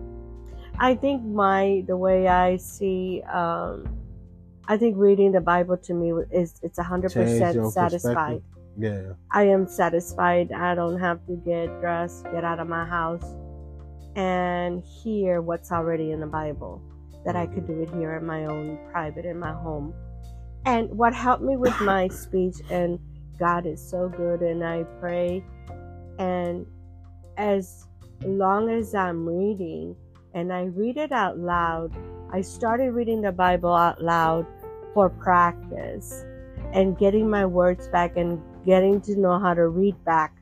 I 0.78 0.94
think 0.94 1.22
my 1.24 1.84
the 1.86 1.96
way 1.96 2.28
I 2.28 2.56
see, 2.56 3.22
um, 3.32 3.88
I 4.68 4.76
think 4.76 4.96
reading 4.98 5.32
the 5.32 5.40
Bible 5.40 5.76
to 5.76 5.94
me 5.94 6.12
is 6.30 6.58
it's 6.62 6.78
a 6.78 6.82
hundred 6.82 7.12
percent 7.12 7.72
satisfied. 7.72 8.42
Yeah. 8.78 9.12
I 9.30 9.44
am 9.44 9.66
satisfied. 9.66 10.52
I 10.52 10.74
don't 10.74 10.98
have 11.00 11.24
to 11.26 11.36
get 11.36 11.66
dressed, 11.80 12.24
get 12.24 12.44
out 12.44 12.58
of 12.58 12.68
my 12.68 12.84
house, 12.84 13.24
and 14.16 14.82
hear 14.82 15.42
what's 15.42 15.70
already 15.70 16.10
in 16.10 16.20
the 16.20 16.26
Bible. 16.26 16.82
That 17.24 17.36
I 17.36 17.46
could 17.46 17.66
do 17.66 17.82
it 17.82 17.90
here 17.90 18.16
in 18.16 18.26
my 18.26 18.46
own 18.46 18.78
private, 18.90 19.24
in 19.24 19.38
my 19.38 19.52
home. 19.52 19.94
And 20.64 20.88
what 20.90 21.14
helped 21.14 21.42
me 21.42 21.56
with 21.56 21.78
my 21.80 22.08
speech, 22.08 22.56
and 22.70 22.98
God 23.38 23.66
is 23.66 23.80
so 23.80 24.08
good, 24.08 24.40
and 24.40 24.64
I 24.64 24.84
pray, 25.00 25.44
and 26.18 26.66
as 27.36 27.86
long 28.24 28.70
as 28.70 28.94
I'm 28.94 29.28
reading, 29.28 29.94
and 30.34 30.52
I 30.52 30.64
read 30.64 30.96
it 30.96 31.12
out 31.12 31.38
loud, 31.38 31.92
I 32.32 32.40
started 32.40 32.92
reading 32.92 33.20
the 33.20 33.32
Bible 33.32 33.74
out 33.74 34.02
loud 34.02 34.46
for 34.94 35.10
practice 35.10 36.24
and 36.72 36.98
getting 36.98 37.28
my 37.28 37.44
words 37.44 37.88
back 37.88 38.16
and 38.16 38.40
getting 38.64 39.00
to 39.02 39.18
know 39.18 39.38
how 39.38 39.54
to 39.54 39.68
read 39.68 40.02
back, 40.04 40.36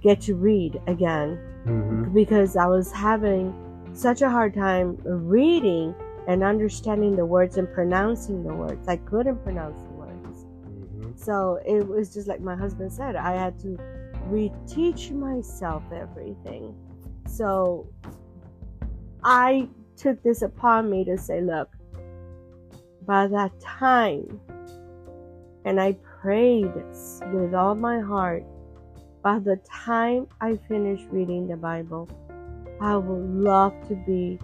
get 0.00 0.20
to 0.22 0.34
read 0.34 0.80
again 0.86 1.38
Mm-hmm. 1.66 2.12
because 2.12 2.56
I 2.56 2.66
was 2.66 2.90
having 2.90 3.54
such 3.92 4.20
a 4.20 4.28
hard 4.28 4.54
time 4.54 4.98
reading 5.04 5.94
and 6.26 6.42
understanding 6.42 7.14
the 7.14 7.24
words 7.24 7.56
and 7.56 7.72
pronouncing 7.72 8.42
the 8.42 8.52
words. 8.52 8.88
I 8.88 8.96
couldn't 8.96 9.42
pronounce 9.44 9.80
the 9.82 9.90
words. 9.90 10.44
Mm-hmm. 10.44 11.10
So 11.16 11.60
it 11.64 11.86
was 11.86 12.12
just 12.12 12.26
like 12.26 12.40
my 12.40 12.56
husband 12.56 12.92
said, 12.92 13.14
I 13.14 13.32
had 13.32 13.60
to 13.60 13.78
reteach 14.28 15.12
myself 15.12 15.84
everything. 15.94 16.74
So 17.28 17.86
I 19.22 19.68
took 19.96 20.22
this 20.22 20.42
upon 20.42 20.90
me 20.90 21.04
to 21.04 21.16
say, 21.16 21.40
look, 21.40 21.68
by 23.06 23.28
that 23.28 23.52
time, 23.60 24.40
and 25.64 25.80
I 25.80 25.96
prayed 26.20 26.72
with 27.32 27.54
all 27.54 27.74
my 27.74 28.00
heart, 28.00 28.44
by 29.22 29.38
the 29.38 29.56
time 29.70 30.26
I 30.40 30.56
finish 30.68 31.00
reading 31.10 31.46
the 31.46 31.56
Bible, 31.56 32.08
I 32.80 32.96
would 32.96 33.30
love 33.30 33.74
to 33.88 33.94
be 33.94 34.38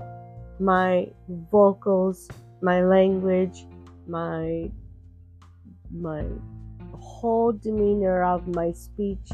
my 0.60 1.08
vocals, 1.50 2.28
my 2.62 2.82
language, 2.82 3.66
my 4.06 4.70
my 5.90 6.24
whole 6.92 7.52
demeanor 7.52 8.22
of 8.22 8.46
my 8.54 8.72
speech 8.72 9.30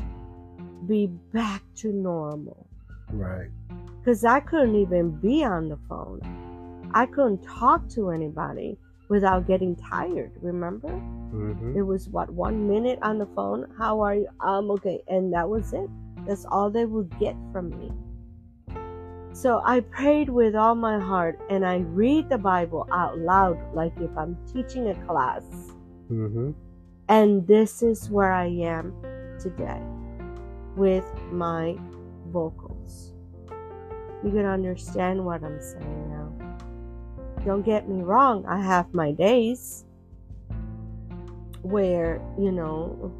be 0.87 1.07
back 1.33 1.63
to 1.77 1.93
normal. 1.93 2.67
Right. 3.11 3.51
Because 3.99 4.25
I 4.25 4.41
couldn't 4.41 4.77
even 4.77 5.11
be 5.13 5.45
on 5.45 5.69
the 5.69 5.79
phone. 5.89 6.21
I 6.95 7.07
couldn't 7.07 7.43
talk 7.43 7.89
to 7.91 8.11
anybody 8.11 8.79
without 9.09 9.47
getting 9.47 9.77
tired, 9.77 10.33
remember? 10.41 11.03
Mm-hmm. 11.35 11.77
It 11.77 11.83
was 11.83 12.09
what 12.09 12.31
one 12.31 12.69
minute 12.69 12.99
on 13.03 13.19
the 13.19 13.27
phone. 13.35 13.67
How 13.77 14.01
are 14.01 14.15
you? 14.15 14.29
Um, 14.41 14.71
okay, 14.73 15.03
and 15.09 15.33
that 15.33 15.49
was 15.49 15.73
it. 15.73 15.91
That's 16.27 16.45
all 16.47 16.71
they 16.71 16.85
would 16.85 17.19
get 17.19 17.37
from 17.53 17.71
me. 17.71 17.91
So 19.33 19.61
I 19.65 19.81
prayed 19.81 20.29
with 20.29 20.55
all 20.55 20.77
my 20.77 20.99
heart 20.99 21.41
and 21.51 21.67
I 21.67 21.79
read 21.79 22.29
the 22.29 22.39
Bible 22.39 22.87
out 22.93 23.19
loud, 23.19 23.59
like 23.75 23.93
if 24.01 24.17
I'm 24.17 24.39
teaching 24.53 24.89
a 24.89 24.95
class. 25.07 25.43
Mm-hmm. 26.11 26.53
And 27.09 27.47
this 27.47 27.83
is 27.83 28.09
where 28.09 28.33
I 28.33 28.47
am 28.47 28.95
today 29.41 29.83
with 30.77 31.05
my 31.33 31.77
vocals. 32.29 33.13
You 34.25 34.31
can 34.31 34.47
understand 34.47 35.25
what 35.25 35.43
I'm 35.43 35.61
saying 35.61 36.11
now. 36.11 36.33
Don't 37.45 37.63
get 37.63 37.89
me 37.89 38.03
wrong, 38.03 38.47
I 38.47 38.63
have 38.63 38.95
my 38.95 39.11
days 39.11 39.84
where, 41.65 42.21
you 42.39 42.53
know, 42.53 43.11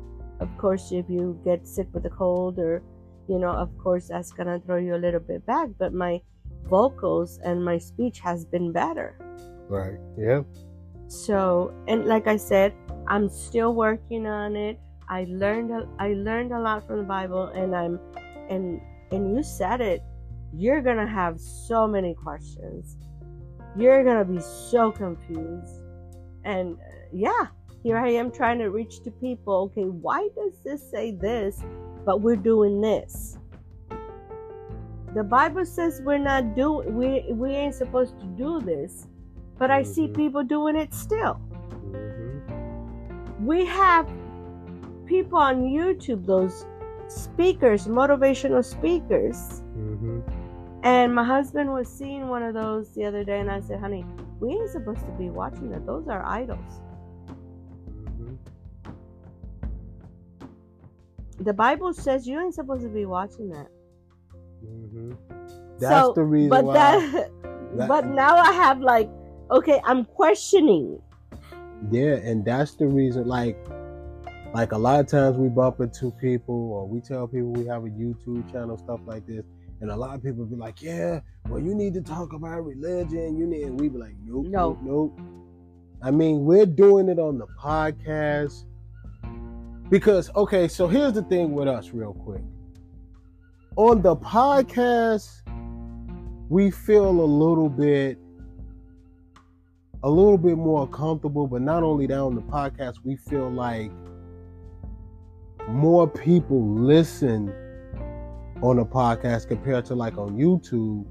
of 0.41 0.49
course, 0.59 0.93
if 0.93 1.09
you 1.09 1.41
get 1.45 1.67
sick 1.67 1.89
with 1.93 2.05
a 2.05 2.11
cold 2.11 2.59
or, 2.59 2.83
you 3.29 3.39
know, 3.39 3.51
of 3.51 3.77
course, 3.79 4.09
that's 4.09 4.33
gonna 4.33 4.61
throw 4.61 4.77
you 4.77 4.95
a 4.95 5.01
little 5.01 5.21
bit 5.21 5.45
back, 5.47 5.71
but 5.79 5.95
my 5.95 6.21
vocals 6.69 7.39
and 7.45 7.65
my 7.65 7.79
speech 7.79 8.21
has 8.21 8.45
been 8.45 8.71
better. 8.71 9.17
Right. 9.69 9.99
Yeah. 10.19 10.43
So, 11.09 11.73
and 11.89 12.05
like 12.07 12.27
I 12.27 12.37
said, 12.37 12.75
I'm 13.07 13.29
still 13.29 13.75
working 13.75 14.27
on 14.27 14.57
it. 14.57 14.79
I 15.09 15.27
learned 15.29 15.71
a, 15.71 15.89
I 15.99 16.15
learned 16.15 16.53
a 16.53 16.61
lot 16.61 16.87
from 16.87 16.99
the 16.99 17.05
Bible, 17.05 17.49
and 17.49 17.75
I'm 17.75 18.01
and 18.49 18.81
and 19.11 19.35
you 19.35 19.43
said 19.43 19.81
it. 19.81 20.03
You're 20.57 20.81
gonna 20.83 21.07
have 21.07 21.41
so 21.41 21.87
many 21.87 22.15
questions. 22.15 22.97
You're 23.77 24.05
gonna 24.05 24.25
be 24.25 24.41
so 24.41 24.93
confused, 24.93 25.83
and 26.45 26.77
uh, 26.77 27.07
yeah, 27.13 27.49
here 27.85 27.99
I 27.99 28.09
am 28.09 28.33
trying 28.33 28.59
to 28.59 28.71
reach 28.71 29.03
to 29.05 29.11
people. 29.13 29.55
Okay, 29.71 29.85
why 29.85 30.29
does 30.35 30.55
this 30.65 30.83
say 30.91 31.13
this, 31.13 31.63
but 32.05 32.21
we're 32.23 32.35
doing 32.35 32.81
this? 32.81 33.39
The 35.15 35.23
Bible 35.23 35.65
says 35.65 36.03
we're 36.05 36.19
not 36.19 36.57
doing 36.57 36.97
we 36.97 37.25
we 37.33 37.51
ain't 37.51 37.75
supposed 37.77 38.19
to 38.19 38.27
do 38.27 38.61
this, 38.61 39.07
but 39.59 39.71
I 39.71 39.83
see 39.85 40.09
Mhm. 40.09 40.17
people 40.17 40.43
doing 40.43 40.75
it 40.77 40.93
still 40.93 41.39
Mm-hmm. 41.93 43.47
we 43.47 43.65
have 43.67 44.11
people 45.07 45.39
on 45.39 45.63
YouTube, 45.63 46.27
those 46.27 46.67
speakers, 47.09 47.87
motivational 47.87 48.65
speakers. 48.65 49.63
Mm-hmm. 49.77 50.21
And 50.83 51.15
my 51.15 51.23
husband 51.25 51.71
was 51.73 51.87
seeing 51.89 52.29
one 52.29 52.43
of 52.43 52.55
those 52.55 52.91
the 52.95 53.05
other 53.05 53.23
day, 53.25 53.39
and 53.41 53.51
I 53.51 53.61
said, 53.61 53.79
honey, 53.81 54.05
we 54.41 54.49
ain't 54.53 54.71
supposed 54.71 55.01
to 55.01 55.13
be 55.13 55.29
watching 55.31 55.71
that. 55.71 55.87
Those 55.87 56.09
are 56.09 56.25
idols. 56.27 56.81
The 61.41 61.53
Bible 61.53 61.93
says 61.93 62.27
you 62.27 62.41
ain't 62.41 62.55
supposed 62.55 62.83
to 62.83 62.89
be 62.89 63.07
watching 63.07 63.51
that. 63.51 63.69
Mm-hmm. 64.65 65.13
That's 65.79 66.07
So, 66.07 66.13
the 66.15 66.23
reason 66.25 66.51
But 66.51 66.65
why. 66.65 66.75
that, 66.75 67.31
that- 67.77 67.89
but 67.89 68.07
now 68.07 68.37
I 68.37 68.53
have 68.53 68.81
like, 68.81 69.11
okay, 69.51 69.81
I'm 69.85 70.05
questioning. 70.05 71.01
Yeah, 71.91 72.15
and 72.15 72.45
that's 72.45 72.77
the 72.77 72.87
reason. 72.87 73.27
Like, 73.27 73.59
like 74.55 74.73
a 74.73 74.79
lot 74.79 75.01
of 75.01 75.07
times 75.09 75.37
we 75.37 75.49
bump 75.49 75.81
into 75.81 76.13
people, 76.13 76.55
or 76.73 76.87
we 76.89 77.01
tell 77.01 77.27
people 77.27 77.51
we 77.51 77.67
have 77.67 77.85
a 77.85 77.89
YouTube 77.89 78.51
channel, 78.51 78.79
stuff 78.79 79.01
like 79.05 79.27
this, 79.27 79.45
and 79.81 79.91
a 79.91 79.97
lot 79.97 80.15
of 80.15 80.23
people 80.23 80.47
be 80.47 80.57
like, 80.57 80.81
"Yeah, 80.81 81.21
well, 81.49 81.61
you 81.61 81.75
need 81.75 81.93
to 81.95 82.01
talk 82.01 82.33
about 82.33 82.65
religion. 82.65 83.37
You 83.37 83.47
need," 83.47 83.65
and 83.65 83.79
we 83.79 83.89
be 83.89 83.99
like, 83.99 84.15
"Nope, 84.25 84.47
No. 84.47 84.79
nope, 84.83 85.15
nope." 85.19 85.21
I 86.01 86.11
mean, 86.11 86.45
we're 86.45 86.65
doing 86.67 87.09
it 87.09 87.19
on 87.19 87.37
the 87.39 87.47
podcast 87.61 88.65
because, 89.91 90.31
okay, 90.35 90.69
so 90.69 90.89
here's 90.89 91.13
the 91.13 91.23
thing 91.23 91.53
with 91.53 91.69
us, 91.69 91.91
real 91.91 92.15
quick. 92.15 92.43
On 93.77 94.03
the 94.03 94.17
podcast, 94.17 95.43
we 96.49 96.71
feel 96.71 97.09
a 97.09 97.25
little 97.25 97.69
bit 97.69 98.19
a 100.05 100.11
little 100.11 100.37
bit 100.37 100.59
more 100.59 100.87
comfortable, 100.87 101.47
but 101.47 101.63
not 101.63 101.83
only 101.83 102.07
that 102.07 102.19
on 102.19 102.35
the 102.35 102.43
podcast, 102.43 102.97
we 103.05 103.17
feel 103.17 103.51
like 103.51 103.91
more 105.67 106.07
people 106.07 106.63
listen 106.63 107.49
on 108.63 108.79
a 108.81 108.85
podcast 108.85 109.49
compared 109.49 109.87
to 109.87 109.95
like 109.95 110.19
on 110.19 110.37
YouTube. 110.37 111.07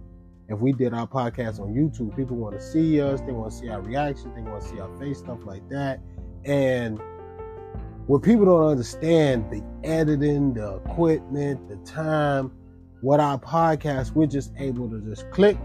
If 0.48 0.60
we 0.60 0.74
did 0.74 0.94
our 0.94 1.08
podcast 1.08 1.60
on 1.60 1.74
YouTube, 1.74 2.16
people 2.16 2.38
want 2.38 2.54
to 2.54 2.62
see 2.62 3.02
us, 3.02 3.20
they 3.22 3.32
want 3.32 3.52
to 3.52 3.58
see 3.58 3.70
our 3.70 3.82
reaction, 3.82 4.32
they 4.36 4.42
want 4.42 4.62
to 4.62 4.70
see 4.70 4.80
our 4.80 4.96
face, 5.00 5.18
stuff 5.18 5.40
like 5.44 5.68
that. 5.70 6.00
And 6.46 7.02
what 8.08 8.22
people 8.22 8.46
don't 8.46 8.68
understand, 8.68 9.50
the 9.50 9.64
editing, 9.88 10.54
the 10.54 10.76
equipment, 10.76 11.70
the 11.70 11.78
time, 11.90 12.52
what 13.02 13.20
our 13.20 13.40
podcast, 13.40 14.14
we're 14.14 14.28
just 14.28 14.52
able 14.58 14.90
to 14.90 15.00
just 15.02 15.30
click 15.32 15.58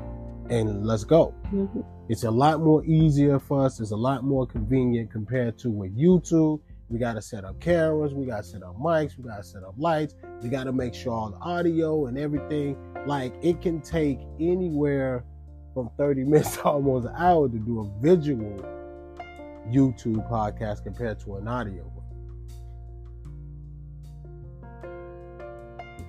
and 0.48 0.86
let's 0.86 1.04
go. 1.04 1.34
Mhm. 1.52 1.84
It's 2.08 2.24
a 2.24 2.30
lot 2.30 2.60
more 2.60 2.84
easier 2.84 3.38
for 3.38 3.64
us. 3.64 3.80
It's 3.80 3.90
a 3.90 3.96
lot 3.96 4.24
more 4.24 4.46
convenient 4.46 5.10
compared 5.10 5.58
to 5.58 5.70
with 5.70 5.96
YouTube. 5.96 6.60
We 6.88 6.98
got 6.98 7.14
to 7.14 7.22
set 7.22 7.44
up 7.44 7.60
cameras. 7.60 8.14
We 8.14 8.24
got 8.24 8.38
to 8.38 8.42
set 8.44 8.62
up 8.62 8.78
mics. 8.78 9.18
We 9.18 9.24
got 9.24 9.38
to 9.38 9.42
set 9.42 9.62
up 9.62 9.74
lights. 9.76 10.14
We 10.42 10.48
got 10.48 10.64
to 10.64 10.72
make 10.72 10.94
sure 10.94 11.12
all 11.12 11.30
the 11.30 11.36
audio 11.38 12.06
and 12.06 12.16
everything. 12.16 12.76
Like 13.06 13.34
it 13.42 13.60
can 13.60 13.80
take 13.82 14.20
anywhere 14.40 15.24
from 15.74 15.90
30 15.98 16.24
minutes 16.24 16.56
to 16.56 16.62
almost 16.64 17.06
an 17.06 17.14
hour 17.16 17.48
to 17.48 17.58
do 17.58 17.80
a 17.80 18.00
visual 18.00 18.56
YouTube 19.70 20.28
podcast 20.30 20.82
compared 20.82 21.20
to 21.20 21.36
an 21.36 21.46
audio 21.46 21.84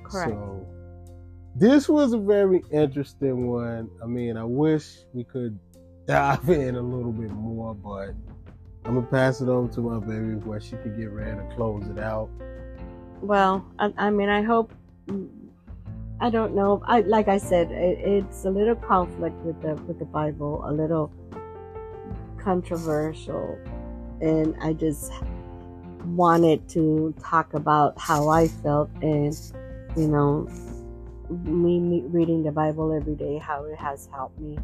Correct. 0.10 0.32
So 0.32 0.68
this 1.56 1.90
was 1.90 2.14
a 2.14 2.18
very 2.18 2.64
interesting 2.72 3.48
one. 3.48 3.90
I 4.02 4.06
mean, 4.06 4.38
I 4.38 4.44
wish 4.44 5.00
we 5.14 5.24
could 5.24 5.60
dive 6.06 6.50
in 6.50 6.76
a 6.76 6.82
little 6.82 7.12
bit 7.12 7.32
more, 7.32 7.74
but 7.76 8.14
I'm 8.86 8.96
gonna 8.96 9.08
pass 9.08 9.42
it 9.42 9.50
over 9.50 9.72
to 9.74 9.82
my 9.82 10.00
baby 10.00 10.36
where 10.36 10.60
she 10.60 10.72
could 10.78 10.98
get 10.98 11.12
ready 11.12 11.38
to 11.38 11.56
close 11.56 11.88
it 11.88 12.00
out. 12.00 12.30
Well, 13.22 13.66
I, 13.78 13.94
I 13.98 14.10
mean, 14.10 14.30
I 14.30 14.42
hope. 14.42 14.74
I 16.22 16.30
don't 16.30 16.54
know. 16.54 16.82
I 16.86 17.02
like 17.02 17.28
I 17.28 17.38
said, 17.38 17.72
it, 17.72 18.00
it's 18.00 18.46
a 18.46 18.50
little 18.50 18.76
conflict 18.76 19.36
with 19.38 19.62
the 19.62 19.76
with 19.84 20.00
the 20.00 20.06
Bible, 20.06 20.64
a 20.66 20.72
little 20.72 21.12
controversial, 22.38 23.58
and 24.22 24.56
I 24.62 24.74
just 24.74 25.12
wanted 26.06 26.68
to 26.70 27.14
talk 27.22 27.54
about 27.54 28.00
how 28.00 28.30
I 28.30 28.48
felt 28.48 28.90
and 29.02 29.38
you 29.96 30.08
know 30.08 30.48
me, 31.30 32.04
reading 32.08 32.44
the 32.44 32.52
Bible 32.52 32.94
every 32.94 33.16
day, 33.16 33.38
how 33.38 33.66
it 33.66 33.78
has 33.78 34.10
helped 34.12 34.40
me 34.40 34.58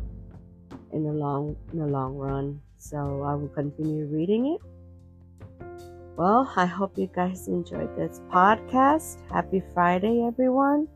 in 0.91 1.03
the 1.03 1.11
long 1.11 1.55
in 1.73 1.79
the 1.79 1.87
long 1.87 2.15
run. 2.15 2.61
So 2.77 3.23
I 3.23 3.35
will 3.35 3.49
continue 3.49 4.05
reading 4.05 4.55
it. 4.55 4.61
Well, 6.17 6.49
I 6.55 6.65
hope 6.65 6.97
you 6.97 7.09
guys 7.13 7.47
enjoyed 7.47 7.95
this 7.97 8.21
podcast. 8.31 9.17
Happy 9.29 9.61
Friday, 9.73 10.23
everyone. 10.25 10.87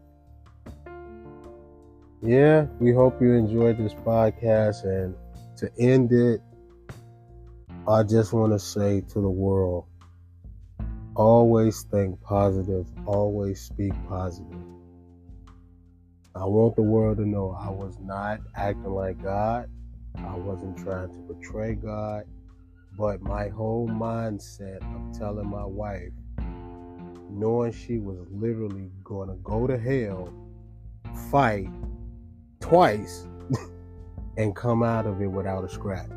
Yeah, 2.22 2.68
we 2.80 2.94
hope 2.94 3.22
you 3.22 3.34
enjoyed 3.34 3.78
this 3.78 3.94
podcast. 3.94 4.86
And 4.86 5.16
to 5.58 5.70
end 5.78 6.12
it, 6.14 6.42
I 7.88 8.04
just 8.04 8.32
want 8.32 8.54
to 8.54 8.60
say 8.60 9.02
to 9.02 9.22
the 9.22 9.30
world 9.30 9.89
always 11.16 11.84
think 11.84 12.22
positive, 12.22 12.88
always 13.06 13.62
speak 13.62 13.94
positive. 14.08 14.60
I 16.36 16.46
want 16.46 16.76
the 16.76 16.84
world 16.84 17.18
to 17.18 17.28
know 17.28 17.58
I 17.60 17.70
was 17.70 17.98
not 18.02 18.40
acting 18.56 18.94
like 18.94 19.22
God. 19.22 19.70
I 20.18 20.36
wasn't 20.36 20.78
trying 20.78 21.10
to 21.10 21.34
betray 21.34 21.76
God. 21.76 22.24
But 22.98 23.22
my 23.22 23.50
whole 23.50 23.88
mindset 23.88 24.78
of 24.78 25.18
telling 25.18 25.50
my 25.50 25.66
wife, 25.66 26.12
knowing 27.30 27.72
she 27.72 27.98
was 27.98 28.18
literally 28.32 28.90
going 29.04 29.30
to 29.30 29.36
go 29.36 29.68
to 29.68 29.78
hell, 29.78 30.34
fight 31.32 31.70
twice, 32.60 33.28
and 34.38 34.56
come 34.56 34.84
out 34.84 35.06
of 35.06 35.22
it 35.22 35.28
without 35.28 35.64
a 35.64 35.70
scratch. 35.70 36.10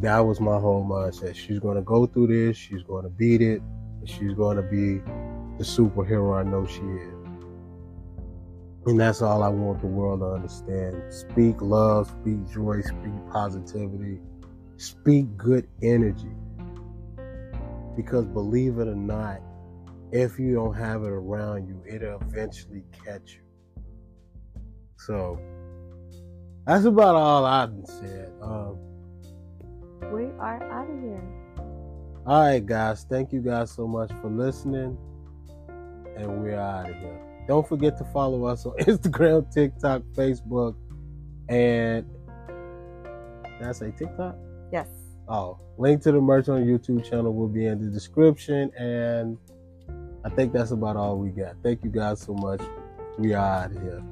That 0.00 0.20
was 0.20 0.40
my 0.40 0.58
whole 0.58 0.84
mindset. 0.84 1.34
She's 1.34 1.58
going 1.58 1.76
to 1.76 1.82
go 1.82 2.06
through 2.06 2.28
this, 2.28 2.56
she's 2.56 2.82
going 2.82 3.04
to 3.04 3.10
beat 3.10 3.40
it, 3.40 3.62
she's 4.04 4.34
going 4.34 4.56
to 4.56 4.62
be 4.62 4.98
the 5.58 5.64
superhero 5.64 6.38
I 6.38 6.42
know 6.42 6.66
she 6.66 6.80
is. 6.80 7.14
And 8.86 9.00
that's 9.00 9.22
all 9.22 9.42
I 9.42 9.48
want 9.48 9.80
the 9.80 9.86
world 9.86 10.20
to 10.20 10.26
understand. 10.26 11.02
Speak 11.12 11.62
love, 11.62 12.08
speak 12.20 12.46
joy, 12.52 12.82
speak 12.82 13.12
positivity, 13.32 14.20
speak 14.76 15.36
good 15.36 15.66
energy. 15.82 16.34
Because 17.96 18.26
believe 18.26 18.78
it 18.78 18.88
or 18.88 18.94
not, 18.94 19.40
if 20.12 20.38
you 20.38 20.54
don't 20.54 20.74
have 20.74 21.02
it 21.02 21.10
around 21.10 21.66
you, 21.66 21.82
it'll 21.86 22.20
eventually 22.20 22.84
catch 23.04 23.34
you. 23.34 23.82
So 24.98 25.38
that's 26.66 26.84
about 26.84 27.14
all 27.14 27.46
I've 27.46 27.72
said. 27.86 28.32
Um, 28.42 28.78
we 30.12 30.24
are 30.38 30.62
out 30.72 30.90
of 30.90 31.00
here. 31.00 31.22
All 32.26 32.40
right, 32.40 32.64
guys. 32.64 33.06
Thank 33.08 33.32
you 33.32 33.40
guys 33.40 33.70
so 33.70 33.86
much 33.86 34.10
for 34.20 34.28
listening. 34.28 34.96
And 36.16 36.42
we're 36.42 36.58
out 36.58 36.88
of 36.88 36.96
here. 36.96 37.20
Don't 37.46 37.68
forget 37.68 37.98
to 37.98 38.04
follow 38.04 38.46
us 38.46 38.64
on 38.64 38.72
Instagram, 38.78 39.52
TikTok, 39.52 40.02
Facebook, 40.14 40.76
and 41.48 42.06
I 43.62 43.72
say 43.72 43.92
TikTok? 43.96 44.36
Yes. 44.72 44.88
Oh, 45.28 45.58
link 45.78 46.02
to 46.02 46.12
the 46.12 46.20
merch 46.20 46.48
on 46.48 46.64
YouTube 46.64 47.08
channel 47.08 47.32
will 47.34 47.48
be 47.48 47.66
in 47.66 47.80
the 47.80 47.90
description. 47.90 48.70
And 48.78 49.38
I 50.24 50.30
think 50.30 50.52
that's 50.52 50.70
about 50.70 50.96
all 50.96 51.18
we 51.18 51.30
got. 51.30 51.56
Thank 51.62 51.84
you 51.84 51.90
guys 51.90 52.20
so 52.20 52.34
much. 52.34 52.62
We 53.18 53.34
are 53.34 53.64
out 53.64 53.72
of 53.72 53.82
here. 53.82 54.02